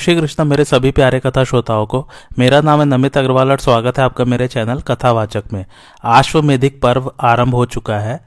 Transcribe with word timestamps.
श्री 0.00 0.14
कृष्ण 0.16 0.44
मेरे 0.44 0.64
सभी 0.64 0.90
प्यारे 0.90 1.18
कथा 1.20 1.42
श्रोताओं 1.44 1.86
को, 1.86 2.08
मेरा 2.38 2.60
नाम 2.60 2.80
है 2.80 2.84
नमित 2.86 3.16
अग्रवाल 3.18 3.50
और 3.50 3.58
स्वागत 3.58 3.98
है 3.98 4.04
आपका 4.04 4.24
मेरे 4.24 4.46
चैनल 4.48 4.80
कथावाचक 4.80 5.52
में। 5.52 5.64
आश्वमेधिक 6.04 6.80
पर्व 6.82 7.12
आरंभ 7.20 7.54
हो 7.54 7.64
चुका 7.64 7.98
है 7.98 8.18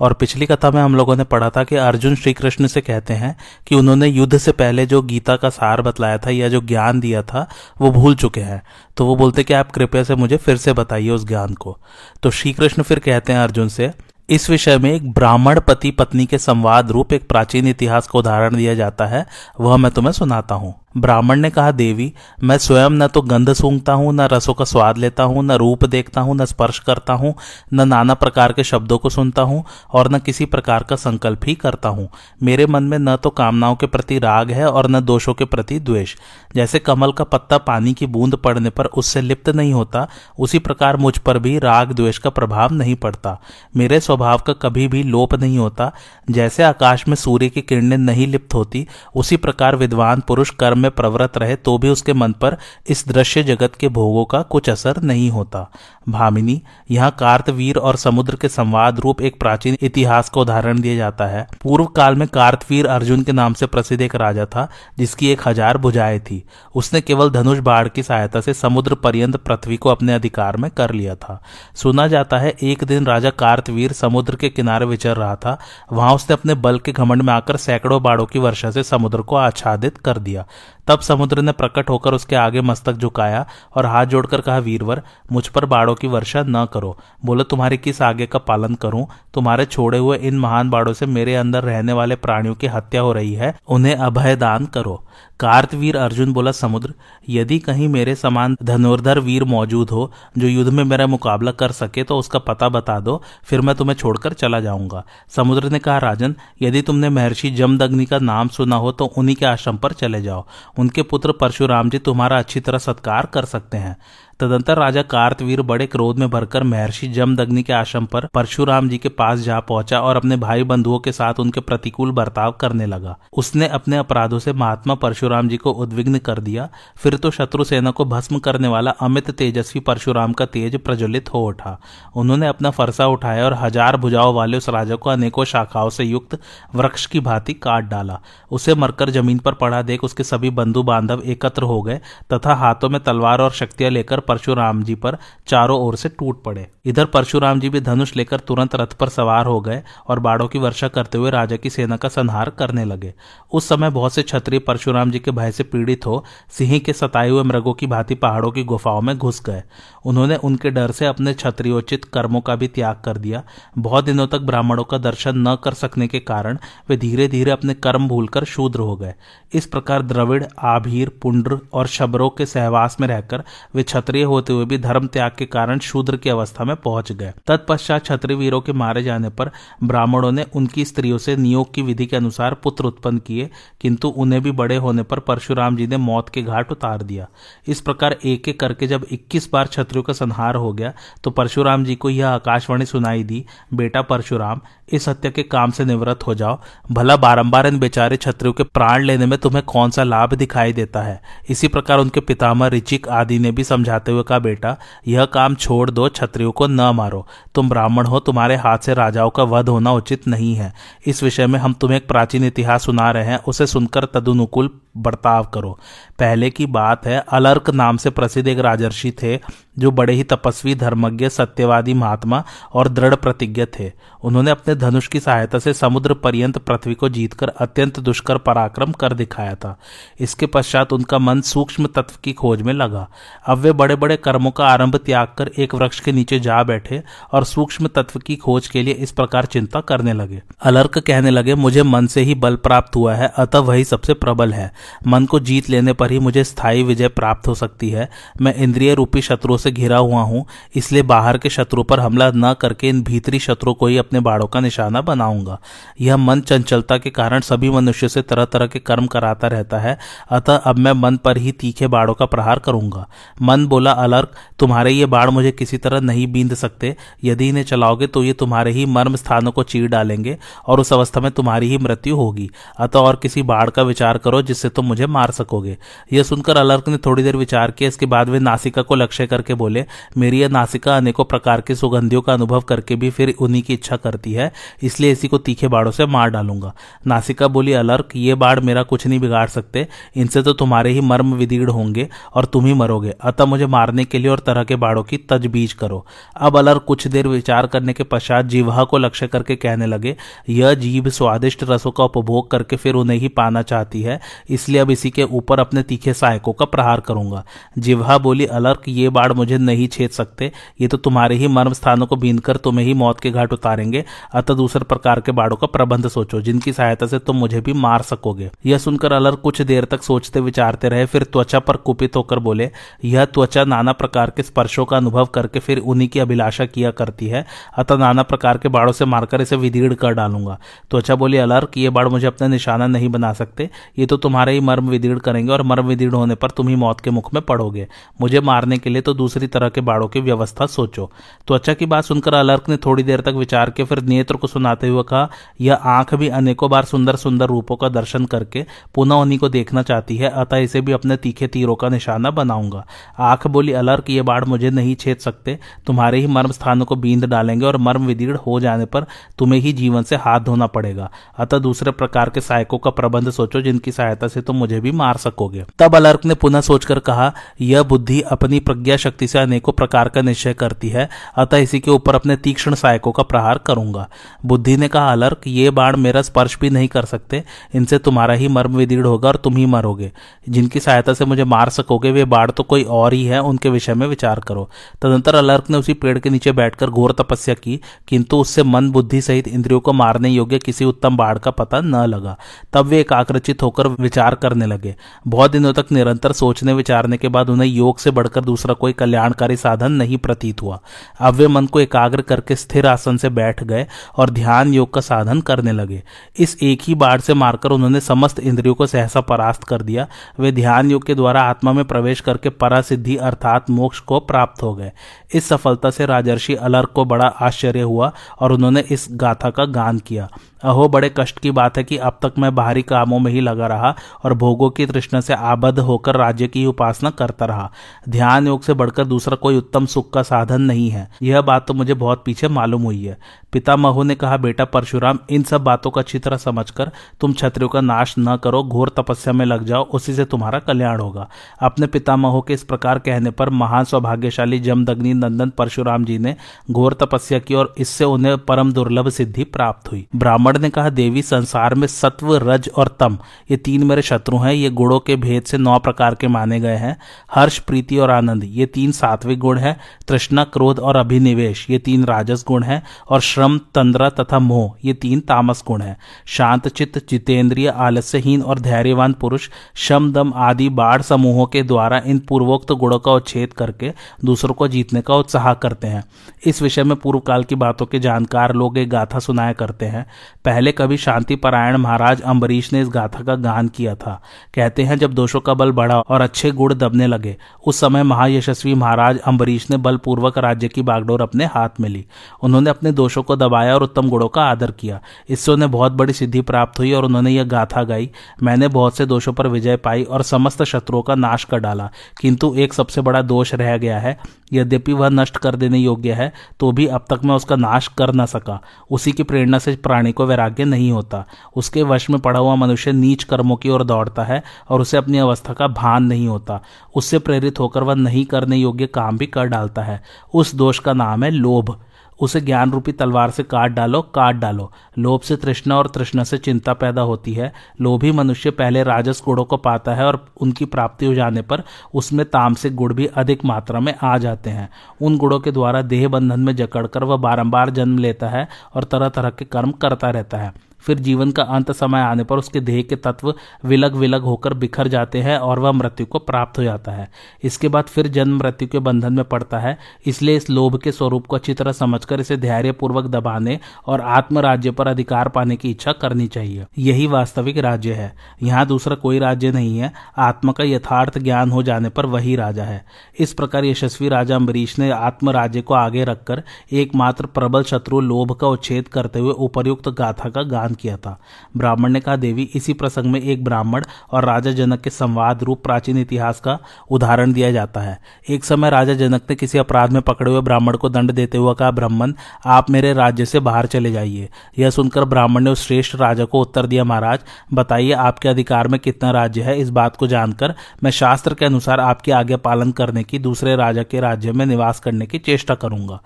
और 0.00 0.12
पिछली 0.12 0.46
कथा 0.46 0.70
में 0.70 0.80
हम 0.82 0.96
लोगों 0.96 1.16
ने 1.16 1.24
पढ़ा 1.24 1.50
था 1.50 1.64
कि 1.64 1.76
अर्जुन 1.76 2.14
श्री 2.14 2.32
कृष्ण 2.32 2.66
से 2.66 2.80
कहते 2.80 3.14
हैं 3.14 3.36
कि 3.66 3.74
उन्होंने 3.74 4.06
युद्ध 4.06 4.38
से 4.38 4.52
पहले 4.52 4.86
जो 4.86 5.02
गीता 5.02 5.36
का 5.36 5.50
सार 5.50 5.82
बतलाया 5.82 6.18
था 6.18 6.30
या 6.30 6.48
जो 6.48 6.60
ज्ञान 6.60 7.00
दिया 7.00 7.22
था, 7.22 7.48
वो 7.80 7.90
भूल 7.90 8.14
चुके 8.14 8.40
हैं। 8.40 8.62
तो 8.96 9.06
वो 9.06 9.16
बोलते 9.16 9.44
कि 9.44 9.54
आप 9.54 9.70
कृपया 9.70 10.02
से 10.02 10.14
मुझे 10.14 10.36
फिर 10.36 10.56
से 10.56 10.72
बताइए 10.72 11.10
उस 11.10 11.26
ज्ञान 11.26 11.54
को। 11.54 11.78
तो 12.22 12.30
श्री 12.30 12.52
कृष्ण 12.52 12.82
फिर 12.82 12.98
कहते 12.98 13.32
हैं 13.32 13.40
अर्जुन 13.40 13.68
से, 13.68 13.90
इस 14.30 14.50
विषय 14.50 14.78
में 14.78 14.92
एक 14.94 15.12
ब्राह्मण 15.12 15.60
पति 15.60 15.90
पत्नी 15.90 16.26
के 16.26 16.38
संवाद 16.38 16.90
रूप 16.90 17.12
एक 17.12 17.28
प्राचीन 17.28 17.68
इतिहास 17.68 18.06
का 18.06 18.18
उदाहरण 18.18 18.56
दिया 18.56 18.74
जाता 18.74 19.06
है, 19.06 19.26
वह 19.60 19.76
मैं 19.76 19.92
तुम्हें 19.92 20.12
सुनाता 20.12 20.54
हूँ। 20.54 20.81
ब्राह्मण 20.96 21.40
ने 21.40 21.50
कहा, 21.50 21.70
देवी, 21.70 22.12
मैं 22.42 22.58
स्वयं 22.58 22.90
न 22.90 23.06
तो 23.06 23.22
गंध 23.22 23.52
सूंघता 23.52 23.92
हूँ, 23.92 24.12
न 24.12 24.20
रसों 24.20 24.54
का 24.54 24.64
स्वाद 24.64 24.98
लेता 24.98 25.22
हूँ, 25.22 25.42
न 25.44 25.52
रूप 25.52 25.84
देखता 25.84 26.20
हूँ, 26.20 26.36
न 26.36 26.44
स्पर्श 26.44 26.78
करता 26.78 27.12
हूँ, 27.12 27.34
न 27.74 27.88
नाना 27.88 28.14
प्रकार 28.14 28.52
के 28.52 28.64
शब्दों 28.64 28.98
को 28.98 29.10
सुनता 29.10 29.42
हूँ 29.42 29.64
और 29.92 30.10
न 30.12 30.18
किसी 30.18 30.44
प्रकार 30.44 30.82
का 30.82 30.96
संकल्प 30.96 31.40
ही 31.46 31.54
करता 31.54 31.88
हूँ। 31.88 32.08
मेरे 32.42 32.66
मन 32.66 32.82
में 32.82 32.98
न 32.98 33.16
तो 33.16 33.30
कामनाओं 33.30 33.76
के 33.76 33.86
प्रति 33.86 34.18
राग 34.18 34.50
है 34.50 34.70
और 34.70 34.90
न 34.90 35.00
दोषों 35.00 35.34
के 35.34 35.44
प्रति 35.44 35.78
द्वेष। 35.80 36.14
जैसे 36.54 36.78
कमल 36.78 37.12
का 37.12 37.24
पत्ता 37.24 37.58
पानी 37.58 37.94
की 37.94 38.06
बूंद 38.06 38.36
पड़ने 38.36 38.70
पर 38.70 38.86
उससे 38.86 39.20
लिप्त 39.20 39.48
नहीं 39.48 39.72
होता, 39.72 40.06
उसी 40.38 40.58
प्रकार 40.58 40.96
मुझ 40.96 41.18
पर 41.18 41.38
भी 41.38 41.58
राग 41.58 41.92
द्वेष 41.92 42.18
का 42.18 42.30
प्रभाव 42.30 42.72
नहीं 42.72 42.94
पड़ता। 42.94 43.38
मेरे 43.76 44.00
स्वभाव 44.00 44.38
का 44.38 44.52
कभी 44.52 44.88
भी 44.88 45.02
लोप 45.02 45.34
नहीं 45.34 45.58
होता। 45.58 45.92
जैसे 46.30 46.62
आकाश 46.62 47.08
में 47.08 47.16
सूर्य 47.16 47.48
की 47.48 47.60
किरणें 47.60 47.96
नहीं 47.98 48.26
लिप्त 48.26 48.54
होती, 48.54 48.86
उसी 49.16 49.36
प्रकार 49.36 49.76
विद्वान 49.76 50.20
पुरुष 50.20 50.50
कर्म 50.50 50.81
में 50.82 50.90
प्रवृत्त 50.90 51.38
रहे 51.38 51.56
तो 51.56 51.76
भी 51.78 51.88
उसके 51.88 52.12
मन 52.14 52.32
पर 52.32 52.56
इस 52.86 53.04
दृश्य 53.08 53.42
जगत 53.42 53.74
के 53.74 53.88
भोगों 53.90 54.24
का 54.24 54.42
कुछ 54.44 54.70
असर 54.70 55.00
नहीं 55.02 55.30
होता। 55.30 55.70
भामिनी, 56.08 56.60
यहाँ 56.90 57.10
कार्तवीर 57.10 57.76
और 57.76 57.96
समुद्र 57.96 58.36
के 58.36 58.48
संवाद 58.48 59.00
रूप 59.00 59.20
एक 59.22 59.38
प्राचीन 59.40 59.76
इतिहास 59.82 60.28
का 60.28 60.40
उदाहरण 60.40 60.80
दिया 60.80 60.96
जाता 60.96 61.26
है। 61.26 61.46
पूर्व 61.62 61.84
काल 61.86 62.14
में 62.14 62.26
कार्तवीर 62.28 62.86
अर्जुन 62.86 63.22
के 63.22 63.32
नाम 63.32 63.54
से 63.54 63.66
प्रसिद्ध 63.66 64.00
एक 64.02 64.14
राजा 64.16 64.44
था, 64.46 64.68
जिसकी 64.98 65.28
एक 65.28 65.48
हज़ार 65.48 65.78
भुजाएँ 65.78 66.18
थी। 66.20 66.42
उसने 66.74 67.00
केवल 67.00 67.30
धनुष 67.30 67.58
बाढ़ 67.60 67.88
की 67.88 68.02
सहायता 68.02 68.40
से 68.40 68.54
समुद्र 68.54 68.94
पर्यंत 68.94 69.36
पृथ्वी 69.36 69.76
को 69.76 69.88
अपने 69.88 70.14
अधिकार 70.14 70.56
में 70.56 70.70
कर 70.70 70.92
लिया 70.92 71.14
था। 71.14 71.40
सुना 71.74 72.06
जाता 72.06 72.38
है, 72.38 72.54
एक 72.62 72.84
दिन 72.84 73.06
राजा 73.06 73.30
कार्तवीर 73.30 73.92
समुद्र 73.92 74.36
के 74.36 74.48
किनारे 74.48 74.86
विचर 74.86 75.16
रहा 75.16 75.36
था। 75.36 75.58
वहाँ 75.92 76.14
उसने 76.14 76.34
अपने 76.34 76.54
बल 76.56 76.78
के 76.78 76.92
घमंड 76.92 77.22
में 77.22 77.32
आकर 77.32 77.56
सैकड़ों 77.56 78.02
बाड़ों 78.02 78.26
की 78.26 78.38
वर्षा 78.38 78.70
से 78.70 78.82
समुद्र 78.82 79.22
को 79.22 79.36
आच्छादित 79.36 79.98
कर 79.98 80.18
दिया। 80.18 80.44
तब 80.88 81.00
समुद्र 81.00 81.42
ने 81.42 81.52
प्रकट 81.52 81.90
होकर 81.90 82.14
उसके 82.14 82.36
आगे 82.36 82.60
मस्तक 82.60 82.92
झुकाया 82.92 83.46
और 83.76 83.86
हाथ 83.86 84.06
जोड़कर 84.06 84.40
कहा, 84.40 84.58
वीरवर, 84.58 85.02
मुझ 85.32 85.46
पर 85.48 85.64
बाड़ों 85.64 85.94
की 85.94 86.06
वर्षा 86.06 86.42
न 86.42 86.66
करो। 86.72 86.96
बोले, 87.24 87.44
तुम्हारे 87.44 87.76
किस 87.76 88.02
आगे 88.02 88.26
का 88.26 88.38
पालन 88.38 88.74
करूँ? 88.74 89.06
तुम्हारे 89.34 89.64
छोड़े 89.64 89.98
हुए 89.98 90.16
इन 90.18 90.38
महान 90.38 90.70
बाड़ों 90.70 90.92
से 90.92 91.06
मेरे 91.06 91.34
अंदर 91.34 91.64
रहने 91.64 91.92
वाले 91.92 92.16
प्राणियों 92.16 92.54
की 92.54 92.66
हत्या 92.66 93.00
हो 93.00 93.12
रही 93.12 93.32
है, 93.34 93.54
उन्हें 93.68 93.94
अभय 93.94 94.36
दान 94.36 94.66
करो। 94.66 95.02
कार्तवीर 95.40 95.96
अर्जुन 95.96 96.32
बोला, 96.32 96.52
समुद्र, 96.52 96.94
यदि 97.28 97.58
कहीं 97.58 97.88
मेरे 97.88 98.14
समान 98.14 98.56
धनुर्धर 98.62 99.18
वीर 99.18 99.44
मौजूद 99.44 99.90
हो, 99.90 100.10
जो 100.38 100.48
युद्ध 100.48 100.72
में 100.72 100.82
मेरा 100.84 101.06
मुकाबला 101.06 101.50
कर 101.50 101.72
सके 101.72 102.02
तो 102.02 102.18
उसका 102.18 102.38
पता 102.38 102.68
बता 102.68 102.98
दो, 103.00 103.22
फिर 103.44 103.60
मैं 103.60 103.74
तुम्हें 103.74 103.96
छोड़कर 103.96 104.32
चला 104.32 104.60
जाऊँगा। 104.60 105.04
समुद्र 105.36 105.70
ने 105.70 105.78
कहा, 105.78 105.98
राजन, 105.98 106.34
यदि 106.62 106.82
तुमने 106.82 107.08
महर्षि 107.08 107.50
जमदग्नि 107.50 108.04
का 108.04 108.18
नाम 108.18 108.48
सुना 108.48 108.76
हो 108.76 108.92
तो 108.92 109.04
उन्हीं 109.04 109.36
के 109.36 109.46
आश्रम 109.46 109.76
पर 109.76 109.92
चले 109.92 110.22
जाओ। 110.22 110.46
उनके 110.78 111.02
पुत्र 111.02 111.32
परशुराम 111.32 111.90
जी 111.90 111.98
तुम्हारा 111.98 112.38
अच्छी 112.38 112.60
तरह 112.60 112.78
सत्कार 112.78 113.26
कर 113.26 113.44
सकते 113.44 113.76
हैं। 113.76 113.96
तदंतर 114.42 114.78
राजा 114.78 115.02
कार्तवीर 115.02 115.60
बड़े 115.62 115.86
क्रोध 115.86 116.18
में 116.18 116.28
भरकर 116.30 116.62
महर्षि 116.62 117.06
जमदग्नि 117.08 117.62
के 117.62 117.72
आश्रम 117.72 118.06
पर 118.06 118.26
परशुराम 118.34 118.88
जी 118.88 118.96
के 118.98 119.08
पास 119.10 119.40
जा 119.40 119.58
पहुँचा 119.62 120.00
और 120.00 120.16
अपने 120.16 120.36
भाई 120.36 120.64
बंधुओं 120.64 120.98
के 120.98 121.12
साथ 121.12 121.40
उनके 121.40 121.60
प्रतिकूल 121.60 122.10
बर्ताव 122.12 122.52
करने 122.52 122.86
लगा। 122.86 123.16
उसने 123.32 123.68
अपने 123.70 123.96
अपराधों 123.96 124.38
से 124.38 124.52
महात्मा 124.54 124.94
परशुराम 124.94 125.48
जी 125.48 125.56
को 125.56 125.72
उद्विग्न 125.74 126.18
कर 126.20 126.38
दिया। 126.40 126.68
फिर 126.96 127.16
तो 127.16 127.30
शत्रु 127.30 127.64
सेना 127.64 127.90
को 127.90 128.04
भस्म 128.06 128.38
करने 128.38 128.68
वाला 128.68 128.90
अमित 129.00 129.30
तेजस्वी 129.32 129.80
परशुराम 129.82 130.32
का 130.32 130.46
तेज 130.48 130.76
प्रज्वलित 130.78 131.32
हो 131.34 131.44
उठा। 131.48 131.76
उन्होंने 132.14 132.46
अपना 132.46 132.70
फरसा 132.72 133.06
उठाया 133.08 133.44
और 133.44 133.54
हज़ार 133.54 133.96
भुजाओं 133.98 134.34
वाले 134.34 134.56
उस 134.56 134.68
राजा 134.70 134.96
को 134.96 135.10
अनेकों 135.10 135.44
शाखाओं 135.44 135.90
से 135.90 136.04
युक्त 136.04 136.38
वृक्ष 136.74 137.06
की 137.06 137.20
भांति 137.20 137.52
काट 137.60 137.84
डाला। 137.84 138.20
उसे 138.50 138.74
मरकर 138.76 139.10
ज़मीन 139.10 139.38
पर 139.38 139.54
पड़ा 139.54 139.82
देख 139.84 140.04
उसके 140.04 140.24
सभी 140.24 140.50
बंधु 140.52 140.82
बांधव 140.82 141.22
एकत्र 141.26 141.62
हो 141.64 141.80
गए 141.82 142.00
तथा 142.32 142.54
हाथों 142.56 142.88
में 142.88 143.02
तलवार 143.02 143.40
और 143.40 143.50
शक्तियाँ 143.52 143.90
लेकर 143.90 144.20
परशुराम 144.32 144.82
जी 144.82 144.94
पर 144.94 145.16
चारों 145.46 145.78
ओर 145.80 145.96
से 145.96 146.08
टूट 146.08 146.42
पड़े। 146.42 146.66
इधर 146.84 147.04
परशुराम 147.04 147.60
जी 147.60 147.68
भी 147.68 147.80
धनुष 147.80 148.16
लेकर 148.16 148.40
तुरंत 148.40 148.74
रथ 148.74 148.92
पर 148.92 149.08
सवार 149.08 149.46
हो 149.46 149.60
गए 149.60 149.82
और 150.08 150.18
बाड़ों 150.18 150.46
की 150.48 150.58
वर्षा 150.58 150.88
करते 150.88 151.18
हुए 151.18 151.30
राजा 151.30 151.56
की 151.56 151.70
सेना 151.70 151.96
का 151.96 152.08
संहार 152.08 152.50
करने 152.50 152.84
लगे। 152.84 153.14
उस 153.52 153.68
समय 153.68 153.90
बहुत 153.90 154.12
से 154.12 154.22
क्षत्रिय 154.22 154.60
परशुराम 154.60 155.10
जी 155.10 155.18
के 155.18 155.30
भय 155.30 155.52
से 155.52 155.64
पीड़ित 155.64 156.06
हो, 156.06 156.24
सिंह 156.50 156.78
के 156.78 156.92
सताए 156.92 157.28
हुए 157.30 157.42
मृगों 157.42 157.74
की 157.74 157.86
भांति 157.86 158.14
पहाड़ों 158.14 158.50
की 158.50 158.64
गुफाओं 158.64 159.00
में 159.00 159.16
घुस 159.18 159.42
गए। 159.46 159.62
उन्होंने 160.04 160.36
उनके 160.36 160.70
डर 160.70 160.90
से 160.90 161.06
अपने 161.06 161.34
क्षत्रियोचित 161.34 162.04
कर्मों 162.04 162.40
का 162.40 162.56
भी 162.56 162.68
त्याग 162.68 163.02
कर 163.04 163.16
दिया। 163.16 163.42
बहुत 163.78 164.04
दिनों 164.04 164.26
तक 164.26 164.40
ब्राह्मणों 164.40 164.84
का 164.84 164.98
दर्शन 164.98 165.48
न 165.48 165.56
कर 165.64 165.74
सकने 165.74 166.08
के 166.08 166.20
कारण 166.20 166.58
वे 166.88 166.96
धीरे 166.96 167.28
धीरे 167.28 167.50
अपने 167.50 167.74
कर्म 167.74 168.08
भूलकर 168.08 168.44
शूद्र 168.44 168.80
हो 168.80 168.96
गए। 168.96 169.14
इस 169.52 169.66
प्रकार 169.66 170.02
द्रविड़, 170.02 170.44
आभीर, 170.58 171.08
पुंड्र 171.22 171.58
और 171.72 171.86
शबरों 171.86 172.28
के 172.30 172.46
सहवास 172.46 172.96
में 173.00 173.08
रहकर 173.08 173.42
वे 173.74 173.82
क्षत्रिय 173.82 174.11
होते 174.22 174.52
हुए 174.52 174.64
भी 174.64 174.78
धर्म 174.78 175.06
त्याग 175.06 175.32
के 175.38 175.46
कारण 175.46 175.78
शूद्र 175.78 176.16
की 176.16 176.30
अवस्था 176.30 176.64
में 176.64 176.74
पहुँच 176.76 177.12
गए। 177.12 177.32
तत्पश्चात 177.46 178.02
क्षत्रिय 178.02 178.36
वीरों 178.36 178.60
के 178.60 178.72
मारे 178.72 179.02
जाने 179.02 179.28
पर 179.30 179.50
ब्राह्मणों 179.84 180.32
ने 180.32 180.46
उनकी 180.54 180.84
स्त्रियों 180.84 181.18
से 181.18 181.36
नियोग 181.36 181.72
की 181.74 181.82
विधि 181.82 182.06
के 182.06 182.16
अनुसार 182.16 182.54
पुत्र 182.54 182.84
उत्पन्न 182.84 183.18
किए, 183.18 183.48
किंतु 183.80 184.08
उन्हें 184.08 184.42
भी 184.42 184.50
बड़े 184.52 184.76
होने 184.76 185.02
पर 185.02 185.18
परशुराम 185.20 185.76
जी 185.76 185.86
ने 185.86 185.96
मौत 185.98 186.28
के 186.28 186.42
घाट 186.42 186.72
उतार 186.72 187.02
दिया। 187.02 187.26
इस 187.68 187.80
प्रकार 187.80 188.16
एक 188.24 188.48
एक 188.48 188.60
करके 188.60 188.86
जब 188.86 189.06
21 189.12 189.48
बार 189.52 189.66
क्षत्रियों 189.66 190.02
का 190.02 190.12
संहार 190.12 190.54
हो 190.54 190.72
गया 190.72 190.92
तो 191.24 191.30
परशुराम 191.30 191.84
जी 191.84 191.94
को 191.94 192.10
यह 192.10 192.28
आकाशवाणी 192.28 192.84
सुनाई 192.86 193.22
दी, 193.24 193.44
बेटा 193.74 194.02
परशुराम, 194.02 194.60
इस 194.88 195.08
हत्या 195.08 195.30
के 195.30 195.42
काम 195.42 195.70
से 195.70 195.84
निवृत्त 195.84 196.26
हो 196.26 196.34
जाओ। 196.34 196.58
भला 196.90 197.16
बारंबार 197.16 197.66
इन 197.66 197.78
बेचारे 197.78 198.16
क्षत्रियों 198.16 198.52
के 198.52 198.62
प्राण 198.64 199.02
लेने 199.02 199.26
में 199.26 199.38
तुम्हें 199.38 199.62
कौन 199.64 199.90
सा 199.90 200.02
लाभ 200.02 200.34
दिखाई 200.34 200.72
देता 200.72 201.02
है? 201.02 201.20
इसी 201.50 201.68
प्रकार 201.68 201.98
उनके 201.98 202.20
पितामह 202.20 202.68
ऋचिक 202.68 203.08
आदि 203.10 203.38
ने 203.38 203.52
भी 203.52 203.64
समझाते 203.64 204.01
हुए 204.10 204.22
कहा, 204.22 204.38
बेटा, 204.38 204.76
यह 205.08 205.24
काम 205.24 205.54
छोड़ 205.54 205.90
दो 205.90 206.08
छत्रियों 206.08 206.52
को 206.52 206.66
न 206.66 206.80
मारो। 206.80 207.26
तुम 207.54 207.68
ब्राह्मण 207.68 208.06
हो, 208.06 208.20
तुम्हारे 208.20 208.56
हाथ 208.56 208.78
से 208.78 208.94
राजाओं 208.94 209.30
का 209.30 209.42
वध 209.42 209.68
होना 209.68 209.92
उचित 209.92 210.28
नहीं 210.28 210.54
है। 210.54 210.72
इस 211.06 211.22
विषय 211.22 211.46
में 211.46 211.58
हम 211.58 211.72
तुम्हें 211.72 211.96
एक 211.96 212.08
प्राचीन 212.08 212.44
इतिहास 212.44 212.84
सुना 212.84 213.10
रहे 213.10 213.24
हैं, 213.24 213.38
उसे 213.38 213.66
सुनकर 213.66 214.04
तदुनुकूल 214.04 214.70
बर्ताव 214.96 215.44
करो। 215.54 215.78
पहले 216.18 216.50
की 216.50 216.66
बात 216.66 217.06
है, 217.06 217.24
अलर्क 217.28 217.70
नाम 217.70 217.96
से 217.96 218.10
प्रसिद्ध 218.10 218.48
एक 218.48 218.58
राजर्षि 218.58 219.12
थे, 219.22 219.40
जो 219.78 219.90
बड़े 219.90 220.12
ही 220.12 220.22
तपस्वी, 220.22 220.74
धर्मज्ञ, 220.74 221.28
सत्यवादी 221.28 221.94
महात्मा 221.94 222.44
और 222.72 222.88
दृढ़ 222.88 223.14
प्रतिज्ञ 223.14 223.66
थे। 223.78 223.92
उन्होंने 224.22 224.50
अपने 224.50 224.74
धनुष 224.74 225.06
की 225.06 225.20
सहायता 225.20 225.58
से 225.58 225.74
समुद्र 225.74 226.14
पर्यंत 226.14 226.58
पृथ्वी 226.58 226.94
को 226.94 227.08
जीतकर 227.08 227.48
अत्यंत 227.48 228.00
दुष्कर 228.00 228.38
पराक्रम 228.38 228.92
कर 228.92 229.12
दिखाया 229.12 229.54
था। 229.54 229.78
इसके 230.20 230.46
पश्चात 230.46 230.92
उनका 230.92 231.18
मन 231.18 231.40
सूक्ष्म 231.40 231.86
तत्व 231.86 232.14
की 232.24 232.32
खोज 232.32 232.62
में 232.62 232.72
लगा। 232.72 233.08
अब 233.46 233.58
वे 233.58 233.72
बड़े 233.72 233.96
बड़े 233.96 234.16
कर्मों 234.16 234.50
का 234.50 234.66
आरंभ 234.66 234.96
त्याग 234.96 235.28
कर 235.38 235.50
एक 235.58 235.74
वृक्ष 235.74 236.00
के 236.00 236.12
नीचे 236.12 236.40
जा 236.40 236.62
बैठे 236.62 237.02
और 237.32 237.44
सूक्ष्म 237.44 237.86
तत्व 237.86 238.20
की 238.20 238.36
खोज 238.36 238.68
के 238.68 238.82
लिए 238.82 238.94
इस 238.94 239.12
प्रकार 239.12 239.44
चिंता 239.44 239.80
करने 239.80 240.12
लगे। 240.12 240.42
अलर्क 240.62 240.98
कहने 240.98 241.30
लगे, 241.30 241.54
मुझे 241.54 241.82
मन 241.82 242.06
से 242.06 242.20
ही 242.20 242.34
बल 242.34 242.56
प्राप्त 242.56 242.96
हुआ 242.96 243.14
है, 243.14 243.32
अतः 243.36 243.58
वही 243.58 243.84
सबसे 243.84 244.14
प्रबल 244.14 244.52
है। 244.52 244.72
मन 245.06 245.24
को 245.24 245.40
जीत 245.40 245.70
लेने 245.70 245.92
पर 245.92 246.10
ही 246.10 246.18
मुझे 246.18 246.44
स्थायी 246.44 246.82
विजय 246.82 247.08
प्राप्त 247.10 247.48
हो 247.48 247.54
सकती 247.54 247.90
है। 247.90 248.08
मैं 248.40 248.54
इंद्रिय 248.56 248.94
रूपी 248.94 249.22
शत्रुओं 249.22 249.56
से 249.56 249.70
घिरा 249.70 249.98
हुआ 249.98 250.22
हूँ, 250.22 250.44
इसलिए 250.74 251.02
बाहर 251.04 251.38
के 251.38 251.50
शत्रु 251.50 251.82
पर 251.82 252.00
हमला 252.00 252.30
न 252.30 252.52
करके 252.60 252.88
इन 252.88 253.02
भीतरी 253.02 253.38
शत्रु 253.38 253.74
को 253.74 253.86
ही 253.86 253.96
अपने 253.98 254.20
बाड़ों 254.20 254.46
का 254.46 254.60
निशाना 254.60 255.00
बनाऊँगा। 255.02 255.58
यह 256.00 256.16
मन 256.16 256.40
चंचलता 256.42 256.98
के 256.98 257.10
कारण 257.12 257.40
सभी 257.42 257.70
मनुष्य 257.70 258.08
से 258.08 258.22
तरह 258.22 258.44
तरह 258.44 258.66
के 258.66 258.78
कर्म 258.80 259.06
कराता 259.06 259.48
रहता 259.48 259.78
है, 259.78 259.98
अतः 260.30 260.56
अब 260.56 260.78
मैं 260.78 260.92
मन 260.92 261.16
पर 261.16 261.36
ही 261.36 261.52
तीखे 261.52 261.86
बाड़ों 261.88 262.14
का 262.14 262.26
प्रहार 262.26 262.58
करूँगा। 262.58 263.06
मन 263.42 263.66
बोला, 263.66 263.92
अलर्क, 263.92 264.32
तुम्हारे 264.58 264.90
ये 264.92 265.06
बाढ़ 265.06 265.30
मुझे 265.30 265.50
किसी 265.52 265.78
तरह 265.78 266.00
नहीं 266.02 266.26
बींद 266.32 266.54
सकते। 266.54 266.94
यदि 267.24 267.48
इन्हें 267.48 267.64
चलाओगे 267.64 268.06
तो 268.06 268.22
ये 268.24 268.32
तुम्हारे 268.34 268.70
ही 268.72 268.84
मर्म 268.88 269.16
स्थानों 269.16 269.52
को 269.52 269.62
चीर 269.64 269.86
डालेंगे 269.88 270.36
और 270.66 270.80
उस 270.80 270.92
अवस्था 270.92 271.20
में 271.20 271.30
तुम्हारी 271.32 271.68
ही 271.68 271.78
मृत्यु 271.78 272.16
होगी। 272.16 272.48
अतः 272.78 272.98
और 272.98 273.16
किसी 273.16 273.42
बाढ़ 273.44 273.70
का 273.70 273.82
विचार 273.82 274.18
करो 274.18 274.42
जिससे 274.42 274.68
तुम 274.72 274.86
मुझे 274.86 275.06
मार 275.08 275.30
सकोगे। 275.30 275.76
यह 276.12 276.22
सुनकर 276.22 276.56
अलर्क 276.56 276.88
ने 276.88 276.96
थोड़ी 276.96 277.22
देर 277.22 277.36
विचार 277.36 277.70
किया। 277.70 277.88
इसके 277.88 278.06
बाद 278.06 278.28
वे 278.28 278.38
नासिका 278.40 278.82
को 278.82 278.94
लक्ष्य 278.94 279.26
करके 279.26 279.54
बोले, 279.54 279.84
मेरी 280.18 280.40
यह 280.40 280.48
नासिका 280.48 280.96
अनेकों 280.96 281.24
प्रकार 281.24 281.60
की 281.60 281.74
सुगंधियों 281.74 282.22
का 282.22 282.34
अनुभव 282.34 282.60
करके 282.62 282.96
भी 282.96 283.10
फिर 283.10 283.34
उन्हीं 283.40 283.62
की 283.62 283.74
इच्छा 283.74 283.96
करती 283.96 284.32
है, 284.32 284.50
इसलिए 284.82 285.12
इसी 285.12 285.28
को 285.28 285.38
तीखे 285.40 285.68
बाढ़ों 285.68 285.90
से 285.90 286.06
मार 286.06 286.30
डालूँगा। 286.30 286.72
नासिका 287.06 287.48
बोली, 287.48 287.72
अलर्क, 287.74 288.08
ये 288.16 288.34
बाढ़ 288.34 288.60
मेरा 288.60 288.82
कुछ 288.84 289.06
नहीं 289.06 289.20
बिगाड़ 289.20 289.46
सकते। 289.48 289.86
इनसे 290.16 290.42
तो 290.42 290.52
तुम्हारे 290.54 290.90
ही 290.90 291.00
मर्म 291.02 291.34
विदीर्ण 291.34 291.70
होंगे 291.70 292.08
और 292.34 292.44
तुम 292.44 292.66
ही 292.66 292.74
मरोगे। 292.74 293.14
अतः 293.22 293.44
मुझे 293.44 293.66
मारने 293.68 294.04
के 294.04 294.18
लिए 294.18 294.30
और 294.30 294.38
तरह 294.38 294.64
के 294.64 294.76
बाड़ों 294.76 295.02
की 295.02 295.16
तजबीज 295.30 295.72
करो। 295.74 296.04
अब 296.36 296.56
अलर्क 296.58 296.84
कुछ 296.84 297.06
देर 297.08 297.28
विचार 297.28 297.66
करने 297.66 297.92
के 297.92 298.04
पश्चात 298.04 298.46
जीवा 298.46 298.84
को 298.84 298.98
लक्ष्य 298.98 299.26
करके 299.28 299.56
कहने 299.56 299.86
लगे, 299.86 300.16
यह 300.48 300.74
जीव 300.74 301.08
स्वादिष्ट 301.10 301.64
रसों 301.64 301.90
का 301.90 302.04
उपभोग 302.04 302.50
करके 302.50 302.76
फिर 302.76 302.94
उन्हें 302.94 303.18
ही 303.18 303.28
पाना 303.30 303.62
चाहती 303.62 304.02
है 304.02 304.20
इसलिए 304.62 304.80
अब 304.80 304.90
इसी 304.90 305.10
के 305.10 305.22
ऊपर 305.22 305.60
अपने 305.60 305.82
तीखे 305.82 306.12
सहायकों 306.14 306.52
का 306.52 306.64
प्रहार 306.64 307.00
करूँगा। 307.00 307.44
जिवा 307.78 308.18
बोली, 308.18 308.46
अलर्क, 308.46 308.82
ये 308.88 309.08
बाढ़ 309.08 309.32
मुझे 309.32 309.58
नहीं 309.58 309.88
छेद 309.88 310.10
सकते। 310.10 310.52
ये 310.80 310.88
तो 310.88 310.96
तुम्हारे 310.96 311.34
ही 311.34 311.48
मर्म 311.48 311.72
स्थानों 311.72 312.06
को 312.06 312.16
बीन 312.16 312.38
कर 312.38 312.56
तुम्हें 312.56 312.86
ही 312.86 312.94
मौत 312.94 313.20
के 313.20 313.30
घाट 313.30 313.52
उतारेंगे। 313.52 314.04
अतः 314.34 314.54
दूसरे 314.54 314.84
प्रकार 314.84 315.20
के 315.20 315.32
बाड़ों 315.32 315.56
का 315.56 315.66
प्रबंध 315.66 316.08
सोचो, 316.08 316.40
जिनकी 316.40 316.72
सहायता 316.72 317.06
से 317.06 317.18
तुम 317.18 317.36
मुझे 317.36 317.60
भी 317.60 317.72
मार 317.72 318.02
सकोगे। 318.02 318.50
यह 318.66 318.78
सुनकर 318.78 319.12
अलर्क 319.12 319.40
कुछ 319.40 319.62
देर 319.62 319.84
तक 319.84 320.02
सोचते 320.02 320.40
विचारते 320.40 320.88
रहे, 320.88 321.06
फिर 321.06 321.22
त्वचा 321.22 321.58
पर 321.58 321.76
कुपित 321.76 322.16
होकर 322.16 322.38
बोले, 322.38 322.70
यह 323.04 323.24
त्वचा 323.24 323.64
नाना 323.64 323.92
प्रकार 323.92 324.30
के 324.30 324.42
स्पर्शों 324.42 324.84
का 324.84 324.96
अनुभव 324.96 325.26
करके 325.26 325.58
फिर 325.58 325.78
उन्हीं 325.78 326.08
की 326.08 326.20
अभिलाषा 326.20 326.66
किया 326.66 326.90
करती 326.90 327.26
है। 327.26 327.44
अतः 327.78 327.96
नाना 327.96 328.22
प्रकार 328.22 328.58
के 328.58 328.68
बाड़ों 328.68 328.92
से 328.92 329.04
मारकर 329.04 329.40
इसे 329.40 329.56
विदीर्ण 329.56 329.94
कर 329.94 330.12
डालूँगा। 330.12 330.58
त्वचा 330.90 331.14
बोली, 331.14 331.36
अलर्क, 331.36 331.70
ये 331.76 331.90
बाढ़ 331.90 332.08
मुझे 332.08 332.26
अपना 332.26 332.48
निशाना 332.48 332.86
नहीं 332.86 333.08
बना 333.08 333.32
सकते। 333.32 333.70
ये 333.98 334.06
तो 334.06 334.16
तुम्हारे 334.16 334.51
ही 334.52 334.60
मर्म 334.60 334.88
विदीर्ण 334.88 335.18
करेंगे 335.18 335.52
और 335.52 335.62
मर्म 335.62 335.86
विदीर्ण 335.86 336.14
होने 336.14 336.34
पर 336.34 336.50
तुम 336.50 336.68
ही 336.68 336.76
मौत 336.76 337.00
के 337.00 337.10
मुख 337.10 337.32
में 337.34 337.42
पड़ोगे। 337.42 337.86
मुझे 338.20 338.40
मारने 338.40 338.78
के 338.78 338.90
लिए 338.90 339.02
तो 339.02 339.14
दूसरी 339.14 339.46
तरह 339.46 339.68
के 339.68 339.80
बाड़ों 339.80 340.08
की 340.08 340.20
व्यवस्था 340.20 340.66
सोचो। 340.66 341.10
त्वचा 341.46 341.74
की 341.74 341.86
बात 341.86 342.04
सुनकर 342.04 342.34
अलर्क 342.34 342.68
ने 342.68 342.76
थोड़ी 342.76 343.02
देर 343.02 343.20
तक 343.20 343.34
विचार 343.34 343.70
के 343.70 343.84
फिर 343.84 344.00
नेत्र 344.02 344.36
को 344.36 344.46
सुनाते 344.46 344.88
हुए 344.88 345.02
कहा, 345.02 345.28
यह 345.60 345.74
आँख 345.74 346.14
भी 346.14 346.28
अनेकों 346.28 346.70
बार 346.70 346.84
सुंदर 346.84 347.16
सुंदर 347.16 347.46
रूपों 347.46 347.76
का 347.76 347.88
दर्शन 347.88 348.24
करके 348.24 348.64
पुनः 348.94 349.14
उन्हीं 349.14 349.38
को 349.38 349.48
देखना 349.48 349.82
चाहती 349.82 350.16
है, 350.16 350.28
अतः 350.30 350.56
इसे 350.56 350.80
भी 350.80 350.92
अपने 350.92 351.16
तीखे 351.16 351.46
तीरों 351.46 351.74
का 351.74 351.88
निशाना 351.88 352.30
बनाऊँगा। 352.30 352.84
आँख 353.18 353.46
बोली, 353.46 353.72
अलर्क, 353.72 354.10
ये 354.10 354.22
बाढ़ 354.22 354.44
मुझे 354.44 354.70
नहीं 354.70 354.94
छेद 354.96 355.16
सकते। 355.16 355.58
तुम्हारे 355.86 356.18
ही 356.18 356.26
मर्म 356.26 356.50
स्थानों 356.50 356.86
को 356.86 356.96
बींद 356.96 357.24
डालेंगे 357.24 357.66
और 357.66 357.76
मर्म 357.76 358.06
विदीर्ण 358.06 358.36
हो 358.36 358.58
जाने 358.60 358.84
पर 358.84 359.06
तुम्हें 359.38 359.60
ही 359.60 359.72
जीवन 359.72 360.02
से 360.02 360.16
हाथ 360.16 360.40
धोना 360.40 360.66
पड़ेगा। 360.66 361.10
अतः 361.38 361.58
दूसरे 361.58 361.90
प्रकार 361.90 362.30
के 362.30 362.40
सहायकों 362.40 362.78
का 362.78 362.90
प्रबंध 362.90 363.30
सोचो, 363.30 363.60
जिनकी 363.60 363.92
सहायता 363.92 364.28
से 364.28 364.40
तुम 364.42 364.56
मुझे 364.56 364.80
भी 364.80 364.92
मार 364.92 365.16
सकोगे। 365.16 365.64
तब 365.78 365.96
अलर्क 365.96 366.24
ने 366.24 366.34
पुनः 366.34 366.60
सोचकर 366.60 366.98
कहा, 366.98 367.32
यह 367.60 367.82
बुद्धि 367.82 368.20
अपनी 368.20 368.60
प्रज्ञा 368.60 368.96
शक्ति 368.96 369.26
से 369.28 369.38
अनेकों 369.38 369.72
प्रकार 369.72 370.08
का 370.08 370.22
निश्चय 370.22 370.54
करती 370.54 370.88
है, 370.88 371.08
अतः 371.36 371.56
इसी 371.56 371.80
के 371.80 371.90
ऊपर 371.90 372.14
अपने 372.14 372.36
तीक्ष्ण 372.36 372.74
सहायकों 372.74 373.12
का 373.12 373.22
प्रहार 373.22 373.58
करूँगा। 373.58 374.08
बुद्धि 374.46 374.76
ने 374.76 374.88
कहा 374.88 375.12
अलर्क 375.12 375.40
ये 375.46 375.70
बाण 375.70 375.96
मेरा 375.96 376.22
स्पर्श 376.22 376.58
भी 376.60 376.70
नहीं 376.70 376.88
कर 376.88 377.04
सकते, 377.04 377.42
इनसे 377.74 377.98
तुम्हारा 377.98 378.34
ही 378.34 378.48
मर्म 378.48 378.76
विदीर्ण 378.76 379.04
होगा 379.04 379.28
और 379.28 379.36
तुम 379.36 379.56
ही 379.56 379.66
मरोगे। 379.66 380.12
जिनकी 380.48 380.80
सहायता 380.80 381.12
से 381.12 381.24
मुझे 381.24 381.44
मार 381.44 381.68
सकोगे, 381.68 382.10
वे 382.10 382.24
बाढ़ 382.24 382.50
तो 382.50 382.62
कोई 382.62 382.82
और 382.82 383.12
ही 383.12 383.24
है, 383.24 383.40
उनके 383.42 383.70
विषय 383.70 383.94
में 383.94 384.06
विचार 384.06 384.40
करो। 384.40 384.68
तदंतर 385.02 385.34
अलर्क 385.34 385.70
ने 385.70 385.76
उसी 385.76 385.94
पेड़ 385.94 386.18
के 386.18 386.30
नीचे 386.30 386.52
बैठकर 386.52 386.90
घोर 386.90 387.12
तपस्या 387.12 387.54
की, 387.54 387.80
किंतु 388.08 388.36
उससे 388.36 388.62
मन, 388.62 388.90
बुद्धि 388.90 389.20
सहित 389.20 389.48
इंद्रियों 389.48 389.80
को 389.80 389.92
मारने 389.92 390.28
योग्य 390.28 390.58
किसी 390.58 390.84
उत्तम 390.84 391.16
बाढ़ 391.16 391.38
का 391.38 391.50
पता 391.50 391.80
न 391.80 392.04
लगा। 392.06 392.36
तब 392.72 392.86
वे 392.86 393.00
एकाग्रचित 393.00 393.62
होकर 393.62 393.88
विचार 393.88 394.31
करने 394.34 394.66
लगे। 394.66 394.94
बहुत 395.26 395.50
दिनों 395.50 395.72
तक 395.72 395.86
निरंतर 395.92 396.32
सोचने 396.32 396.72
विचारने 396.72 397.16
के 397.16 397.28
बाद 397.28 397.50
उन्हें 397.50 397.68
योग 397.68 397.98
से 397.98 398.10
बढ़कर 398.10 398.40
दूसरा 398.40 398.74
कोई 398.74 398.92
कल्याणकारी 398.92 399.56
साधन 399.56 399.92
नहीं 399.92 400.18
प्रतीत 400.18 400.62
हुआ। 400.62 400.80
अब 401.20 401.34
वे 401.34 401.46
मन 401.48 401.66
को 401.66 401.80
एकाग्र 401.80 402.22
करके 402.22 402.56
स्थिर 402.56 402.86
आसन 402.86 403.16
से 403.16 403.28
बैठ 403.28 403.64
गए 403.64 403.86
और 404.16 404.30
ध्यान 404.30 404.74
योग 404.74 404.94
का 404.94 405.00
साधन 405.00 405.40
करने 405.40 405.72
लगे। 405.72 406.02
इस 406.38 406.56
एक 406.62 406.82
ही 406.82 406.94
बाढ़ 406.94 407.20
से 407.20 407.34
मारकर 407.34 407.70
उन्होंने 407.70 408.00
समस्त 408.00 408.40
इंद्रियों 408.40 408.74
को 408.74 408.86
सहसा 408.86 409.20
परास्त 409.20 409.64
कर 409.64 409.82
दिया। 409.82 410.06
वे 410.40 410.52
ध्यान 410.52 410.90
योग 410.90 411.06
के 411.06 411.14
द्वारा 411.14 411.42
आत्मा 411.42 411.72
में 411.72 411.84
प्रवेश 411.84 412.20
करके 412.20 412.48
परासिद्धि 412.48 413.16
अर्थात 413.16 413.70
मोक्ष 413.70 414.00
को 414.00 414.20
प्राप्त 414.20 414.62
हो 414.62 414.74
गए। 414.74 414.92
इस 415.34 415.48
सफलता 415.48 415.90
से 415.90 416.06
राजर्षि 416.06 416.54
अलर्क 416.54 416.92
को 416.94 417.04
बड़ा 417.04 417.26
आश्चर्य 417.26 417.80
हुआ 417.80 418.12
और 418.40 418.52
उन्होंने 418.52 418.84
इस 418.90 419.08
गाथा 419.10 419.50
का 419.50 419.64
गान 419.64 419.98
किया। 419.98 420.28
अहो, 420.64 420.88
बड़े 420.88 421.14
कष्ट 421.18 421.38
की 421.38 421.50
बात 421.50 421.78
है 421.78 421.84
कि 421.84 421.96
अब 421.96 422.18
तक 422.22 422.32
मैं 422.38 422.54
बाहरी 422.54 422.82
कामों 422.82 423.18
में 423.18 423.32
ही 423.32 423.40
लगा 423.40 423.66
रहा 423.66 423.94
और 424.24 424.34
भोगों 424.34 424.70
की 424.70 424.86
तृष्णा 424.86 425.20
से 425.20 425.34
आबद्ध 425.34 425.78
होकर 425.78 426.16
राज्य 426.16 426.46
की 426.46 426.66
उपासना 426.66 427.10
करता 427.10 427.46
रहा। 427.46 427.70
ध्यान 428.08 428.46
योग 428.46 428.62
से 428.62 428.74
बढ़कर 428.74 429.04
दूसरा 429.04 429.36
कोई 429.36 429.56
उत्तम 429.56 429.86
सुख 429.86 430.12
का 430.12 430.22
साधन 430.22 430.62
नहीं 430.62 430.90
है। 430.90 431.10
यह 431.22 431.40
बात 431.40 431.66
तो 431.66 431.74
मुझे 431.74 431.94
बहुत 431.94 432.22
पीछे 432.26 432.48
मालूम 432.48 432.82
हुई 432.82 433.04
है। 433.04 433.18
पिता 433.52 433.76
महू 433.76 434.02
ने 434.02 434.14
कहा, 434.14 434.36
बेटा 434.36 434.64
परशुराम, 434.64 435.18
इन 435.30 435.42
सब 435.42 435.64
बातों 435.64 435.90
का 435.90 436.02
तरह 436.02 436.36
समझकर 436.36 436.90
तुम 437.20 437.32
क्षत्रियों 437.32 437.68
का 437.68 437.80
नाश 437.80 438.14
न 438.18 438.36
करो, 438.36 438.62
घोर 438.62 438.92
तपस्या 438.96 439.32
में 439.32 439.46
लग 439.46 439.64
जाओ, 439.64 439.84
उसी 439.84 440.14
से 440.14 440.24
तुम्हारा 440.24 440.58
कल्याण 440.58 441.00
होगा। 441.00 441.28
अपने 441.60 441.86
पितामहों 441.86 442.42
के 442.42 442.54
इस 442.54 442.62
प्रकार 442.62 442.98
कहने 442.98 443.30
पर 443.30 443.50
महान 443.50 443.84
सौभाग्यशाली 443.84 444.58
जमदग्नि 444.58 445.14
नंदन 445.14 445.50
परशुराम 445.50 446.04
जी 446.04 446.18
ने 446.18 446.36
घोर 446.70 446.92
तपस्या 446.92 447.38
की 447.38 447.54
और 447.54 447.74
इससे 447.78 448.04
उन्हें 448.04 448.38
परम 448.38 448.72
दुर्लभ 448.72 449.08
सिद्धि 449.08 449.44
प्राप्त 449.44 449.90
हुई। 449.90 450.06
ब्राह्मण 450.16 450.51
ब्राह्मण 450.52 450.62
ने 450.62 450.70
कहा, 450.70 450.90
देवी, 450.90 451.22
संसार 451.22 451.74
में 451.74 451.86
सत्व, 451.86 452.36
रज 452.36 452.70
और 452.76 452.96
तम, 453.00 453.18
ये 453.50 453.56
तीन 453.56 453.84
मेरे 453.84 454.02
शत्रु 454.02 454.36
हैं। 454.36 454.52
ये 454.52 454.70
गुणों 454.70 455.00
के 455.00 455.16
भेद 455.16 455.42
से 455.42 455.58
नौ 455.58 455.78
प्रकार 455.78 456.14
के 456.14 456.28
माने 456.28 456.60
गए 456.60 456.76
हैं। 456.76 456.96
हर्ष, 457.34 457.58
प्रीति 457.58 457.98
और 457.98 458.10
आनंद, 458.10 458.44
ये 458.44 458.66
तीन 458.66 458.92
सात्विक 458.92 459.38
गुण 459.38 459.58
है। 459.58 459.78
तृष्णा, 460.08 460.44
क्रोध 460.44 460.78
और 460.78 460.96
अभिनिवेश, 460.96 461.66
ये 461.70 461.78
तीन 461.78 462.04
राजस 462.04 462.44
गुण 462.48 462.62
है। 462.62 462.82
और 463.08 463.20
श्रम, 463.20 463.58
तंद्रा 463.58 464.10
तथा 464.10 464.38
मोह, 464.38 464.76
ये 464.84 464.94
तीन 464.94 465.20
तामस 465.20 465.64
गुण 465.66 465.82
है। 465.82 465.98
शांत 466.26 466.68
चित्त, 466.68 467.10
जितेंद्रिय, 467.10 467.68
आलस्यहीन 467.68 468.42
और 468.42 468.58
धैर्यवान 468.58 469.12
पुरुष, 469.12 469.48
शम, 469.74 470.12
दम 470.12 470.32
आदि 470.36 470.68
बाढ़ 470.68 471.02
समूहों 471.02 471.46
के 471.46 471.62
द्वारा 471.62 472.02
इन 472.06 472.18
पूर्वोक्त 472.18 472.72
गुणों 472.72 472.98
का 472.98 473.12
उच्छेद 473.12 473.52
करके 473.52 473.92
दूसरों 474.24 474.54
को 474.54 474.68
जीतने 474.68 475.00
का 475.00 475.14
उत्साह 475.14 475.54
करते 475.54 475.86
हैं। 475.86 476.04
इस 476.46 476.62
विषय 476.62 476.84
में 476.84 476.96
पूर्व 476.96 477.18
काल 477.18 477.44
की 477.44 477.54
बातों 477.54 477.86
के 477.86 477.98
जानकार 477.98 478.54
लोग 478.54 478.78
एक 478.78 478.90
गाथा 478.90 479.18
सुनाया 479.18 479.52
करते 479.52 479.86
हैं। 479.86 480.06
पहले 480.44 480.72
कभी 480.72 480.96
शांति 480.96 481.36
परायण 481.36 481.76
महाराज 481.76 482.20
अम्बरीश 482.20 482.72
ने 482.72 482.80
इस 482.80 482.88
गाथा 482.88 483.22
का 483.22 483.34
गान 483.34 483.68
किया 483.68 483.94
था। 483.94 484.22
कहते 484.54 484.82
हैं, 484.82 484.98
जब 484.98 485.14
दोषों 485.14 485.40
का 485.40 485.54
बल 485.54 485.72
बढ़ा 485.72 485.98
और 485.98 486.20
अच्छे 486.20 486.50
गुड़ 486.50 486.74
दबने 486.74 487.06
लगे, 487.06 487.36
उस 487.66 487.80
समय 487.80 488.02
महायशस्वी 488.02 488.74
महाराज 488.74 489.18
अम्बरीश 489.18 489.70
ने 489.70 489.76
बलपूर्वक 489.76 490.38
राज्य 490.38 490.68
की 490.68 490.82
बागडोर 490.82 491.22
अपने 491.22 491.44
हाथ 491.44 491.68
में 491.80 491.88
ली। 491.88 492.04
उन्होंने 492.42 492.70
अपने 492.70 492.92
दोषों 492.92 493.22
को 493.22 493.36
दबाया 493.36 493.74
और 493.74 493.82
उत्तम 493.82 494.08
गुणों 494.08 494.28
का 494.28 494.42
आदर 494.42 494.70
किया। 494.70 495.00
इससे 495.28 495.52
उन्हें 495.52 495.70
बहुत 495.70 495.92
बड़ी 495.92 496.12
सिद्धि 496.12 496.40
प्राप्त 496.40 496.78
हुई 496.78 496.92
और 496.92 497.04
उन्होंने 497.04 497.30
यह 497.30 497.44
गाथा 497.44 497.82
गाई। 497.82 498.10
मैंने 498.42 498.68
बहुत 498.68 498.96
से 498.96 499.06
दोषों 499.06 499.32
पर 499.32 499.46
विजय 499.46 499.76
पाई 499.76 500.02
और 500.02 500.22
समस्त 500.22 500.62
शत्रुओं 500.62 501.02
का 501.02 501.14
नाश 501.14 501.44
कर 501.44 501.58
डाला। 501.58 501.90
किंतु 502.20 502.54
एक 502.54 502.72
सबसे 502.72 503.00
बड़ा 503.00 503.22
दोष 503.22 503.54
रह 503.54 503.76
गया 503.76 503.98
है, 503.98 504.18
यद्यपि 504.52 504.92
वह 504.92 505.08
नष्ट 505.08 505.36
कर 505.36 505.56
देने 505.56 505.78
योग्य 505.78 506.12
है 506.12 506.32
तो 506.60 506.72
भी 506.72 506.86
अब 506.86 507.04
तक 507.10 507.20
मैं 507.24 507.34
उसका 507.34 507.56
नाश 507.56 507.86
कर 507.88 508.14
न 508.14 508.26
सका। 508.26 508.60
उसी 508.90 509.12
की 509.12 509.22
प्रेरणा 509.22 509.58
से 509.58 509.76
प्राणी 509.76 510.12
को 510.12 510.26
वैराग्य 510.32 510.64
नहीं 510.64 510.90
होता। 510.92 511.24
उसके 511.56 511.82
वश 511.82 512.10
में 512.10 512.20
पड़ा 512.20 512.40
हुआ 512.40 512.54
मनुष्य 512.54 512.92
नीच 512.92 513.24
कर्मों 513.24 513.56
की 513.56 513.68
ओर 513.68 513.84
दौड़ता 513.84 514.24
है 514.24 514.42
और 514.68 514.80
उसे 514.80 514.96
अपनी 514.96 515.18
अवस्था 515.18 515.52
का 515.52 515.66
भान 515.68 516.04
नहीं 516.04 516.28
होता। 516.28 516.60
उससे 516.94 517.18
प्रेरित 517.18 517.60
होकर 517.60 517.82
वह 517.82 517.94
नहीं 517.94 518.24
करने 518.24 518.56
योग्य 518.56 518.86
काम 518.86 519.18
भी 519.18 519.26
कर 519.26 519.46
डालता 519.46 519.82
है। 519.82 520.02
उस 520.34 520.54
दोष 520.54 520.78
का 520.78 520.92
नाम 520.92 521.24
है 521.24 521.30
लोभ। 521.30 521.76
उसे 522.22 522.40
ज्ञान 522.40 522.70
रूपी 522.70 522.92
तलवार 522.92 523.30
से 523.30 523.42
काट 523.42 523.70
डालो 523.70 524.00
काट 524.14 524.36
डालो। 524.36 524.70
लोभ 524.98 525.20
से 525.20 525.36
तृष्णा 525.36 525.76
और 525.78 525.86
तृष्णा 525.86 526.24
से 526.24 526.38
चिंता 526.38 526.72
पैदा 526.72 527.02
होती 527.02 527.34
है। 527.34 527.52
लोभी 527.80 528.12
मनुष्य 528.12 528.50
पहले 528.50 528.82
राजस 528.82 529.22
गुणों 529.24 529.44
को 529.44 529.56
पाता 529.56 529.94
है 529.94 530.06
और 530.06 530.24
उनकी 530.40 530.64
प्राप्ति 530.64 531.06
हो 531.06 531.14
जाने 531.14 531.42
पर 531.42 531.62
उसमें 531.94 532.24
तामसिक 532.26 532.74
गुण 532.74 532.94
भी 532.94 533.06
अधिक 533.06 533.44
मात्रा 533.44 533.80
में 533.80 533.94
आ 534.02 534.16
जाते 534.18 534.50
हैं। 534.50 534.68
उन 535.00 535.16
गुणों 535.18 535.40
के 535.40 535.52
द्वारा 535.52 535.82
देह 535.82 536.08
बंधन 536.08 536.40
में 536.40 536.56
जकड़कर 536.56 537.04
वह 537.04 537.16
बारंबार 537.16 537.70
जन्म 537.70 537.98
लेता 537.98 538.28
है 538.28 538.48
और 538.74 538.84
तरह 538.84 539.08
तरह 539.08 539.30
के 539.30 539.44
कर्म 539.44 539.70
करता 539.72 540.10
रहता 540.10 540.38
है। 540.38 540.52
फिर 540.82 540.98
जीवन 540.98 541.30
का 541.30 541.42
अंत 541.42 541.70
समय 541.72 542.00
आने 542.00 542.24
पर 542.24 542.38
उसके 542.38 542.60
देह 542.60 542.82
के 542.82 542.96
तत्व 542.96 543.34
विलग 543.64 543.94
विलग 543.94 544.22
होकर 544.22 544.54
बिखर 544.54 544.88
जाते 544.88 545.20
हैं 545.20 545.38
और 545.38 545.58
वह 545.58 545.72
मृत्यु 545.72 546.06
को 546.06 546.18
प्राप्त 546.20 546.58
हो 546.58 546.64
जाता 546.64 546.92
है। 546.92 547.08
इसके 547.44 547.68
बाद 547.68 547.84
फिर 547.84 548.08
जन्म 548.08 548.36
मृत्यु 548.38 548.68
के 548.68 548.78
बंधन 548.80 549.12
में 549.12 549.24
पड़ता 549.24 549.58
है, 549.58 549.76
इसलिए 550.06 550.36
इस 550.36 550.48
लोभ 550.50 550.78
के 550.78 550.92
स्वरूप 550.92 551.26
को 551.26 551.36
अच्छी 551.36 551.54
तरह 551.54 551.72
समझकर 551.72 552.20
इसे 552.20 552.36
धैर्य 552.36 552.72
पूर्वक 552.72 553.06
दबाने 553.06 553.58
और 553.86 554.00
आत्म 554.00 554.38
राज्य 554.38 554.70
पर 554.70 554.88
अधिकार 554.88 555.28
पाने 555.28 555.56
की 555.56 555.70
इच्छा 555.70 555.92
करनी 555.92 556.26
चाहिए। 556.28 556.66
यही 556.78 557.06
वास्तविक 557.06 557.58
राज्य 557.58 557.92
है। 557.92 558.12
यहाँ 558.42 558.66
दूसरा 558.66 558.96
कोई 558.96 559.18
राज्य 559.18 559.50
नहीं 559.52 559.78
है। 559.78 559.92
आत्मा 560.18 560.52
का 560.52 560.64
यथार्थ 560.64 561.18
ज्ञान 561.18 561.50
हो 561.50 561.62
जाने 561.62 561.88
पर 561.88 562.06
वही 562.06 562.36
राजा 562.36 562.64
है। 562.64 562.84
इस 563.18 563.32
प्रकार 563.32 563.64
यशस्वी 563.64 564.08
राजा 564.08 564.36
अम्बरीश 564.36 564.78
ने 564.78 564.90
आत्म 564.90 565.30
राज्य 565.30 565.60
को 565.62 565.74
आगे 565.74 566.04
रखकर 566.04 566.42
एकमात्र 566.72 567.26
प्रबल 567.28 567.62
शत्रु 567.62 568.00
लोभ 568.00 568.32
का 568.32 568.48
उच्छेद 568.48 568.88
करते 568.88 569.18
हुए 569.18 569.32
उपर्युक्त 569.34 569.88
गाथा 569.88 570.28
का 570.28 570.42
गान 570.44 570.71
किया 570.74 570.96
था। 570.96 571.20
ब्राह्मण 571.56 571.92
ने 571.92 572.00
कहा, 572.00 572.16
देवी, 572.16 572.50
इसी 572.54 572.72
प्रसंग 572.72 573.04
में 573.04 573.20
एक 573.20 573.44
ब्राह्मण 573.44 573.84
और 574.12 574.24
राजा 574.24 574.50
जनक 574.50 574.80
के 574.80 574.90
संवाद 574.90 575.42
रूप 575.42 575.62
प्राचीन 575.64 575.98
इतिहास 575.98 576.40
का 576.40 576.58
उदाहरण 576.90 577.32
दिया 577.32 577.52
जाता 577.52 577.80
है। 577.80 577.98
एक 578.30 578.44
समय 578.44 578.70
राजा 578.70 578.94
जनक 578.94 579.22
ने 579.30 579.36
किसी 579.36 579.58
अपराध 579.58 579.92
में 579.92 580.02
पकड़े 580.02 580.30
हुए 580.30 580.40
ब्राह्मण 580.40 580.76
को 580.76 580.88
दंड 580.88 581.12
देते 581.12 581.38
हुए 581.38 581.54
कहा, 581.54 581.70
ब्राह्मण, 581.70 582.12
आप 582.46 582.70
मेरे 582.70 582.92
राज्य 582.92 583.24
से 583.24 583.40
बाहर 583.40 583.66
चले 583.66 583.92
जाइए। 583.92 584.28
यह 584.58 584.70
सुनकर 584.70 585.04
ब्राह्मण 585.04 585.44
ने 585.44 585.50
उस 585.50 585.66
श्रेष्ठ 585.66 585.96
राजा 585.96 586.24
को 586.24 586.40
उत्तर 586.40 586.66
दिया, 586.66 586.84
महाराज, 586.84 587.20
बताइए 587.54 587.92
आपके 587.92 588.28
अधिकार 588.28 588.68
में 588.68 588.80
कितना 588.80 589.10
राज्य 589.10 589.42
है? 589.42 589.58
इस 589.60 589.70
बात 589.70 589.96
को 589.96 590.06
जानकर 590.06 590.54
मैं 590.84 590.90
शास्त्र 590.90 591.34
के 591.34 591.44
अनुसार 591.44 591.80
आपकी 591.80 592.10
आज्ञा 592.10 592.36
पालन 592.36 592.72
करने 592.72 593.02
की, 593.02 593.18
दूसरे 593.18 593.56
राजा 593.56 593.82
के 593.82 594.00
राज्य 594.00 594.32
में 594.32 594.46
निवास 594.46 594.80
करने 594.80 595.06
की 595.06 595.18
चेष्टा 595.18 595.54
करूँगा। 595.54 596.00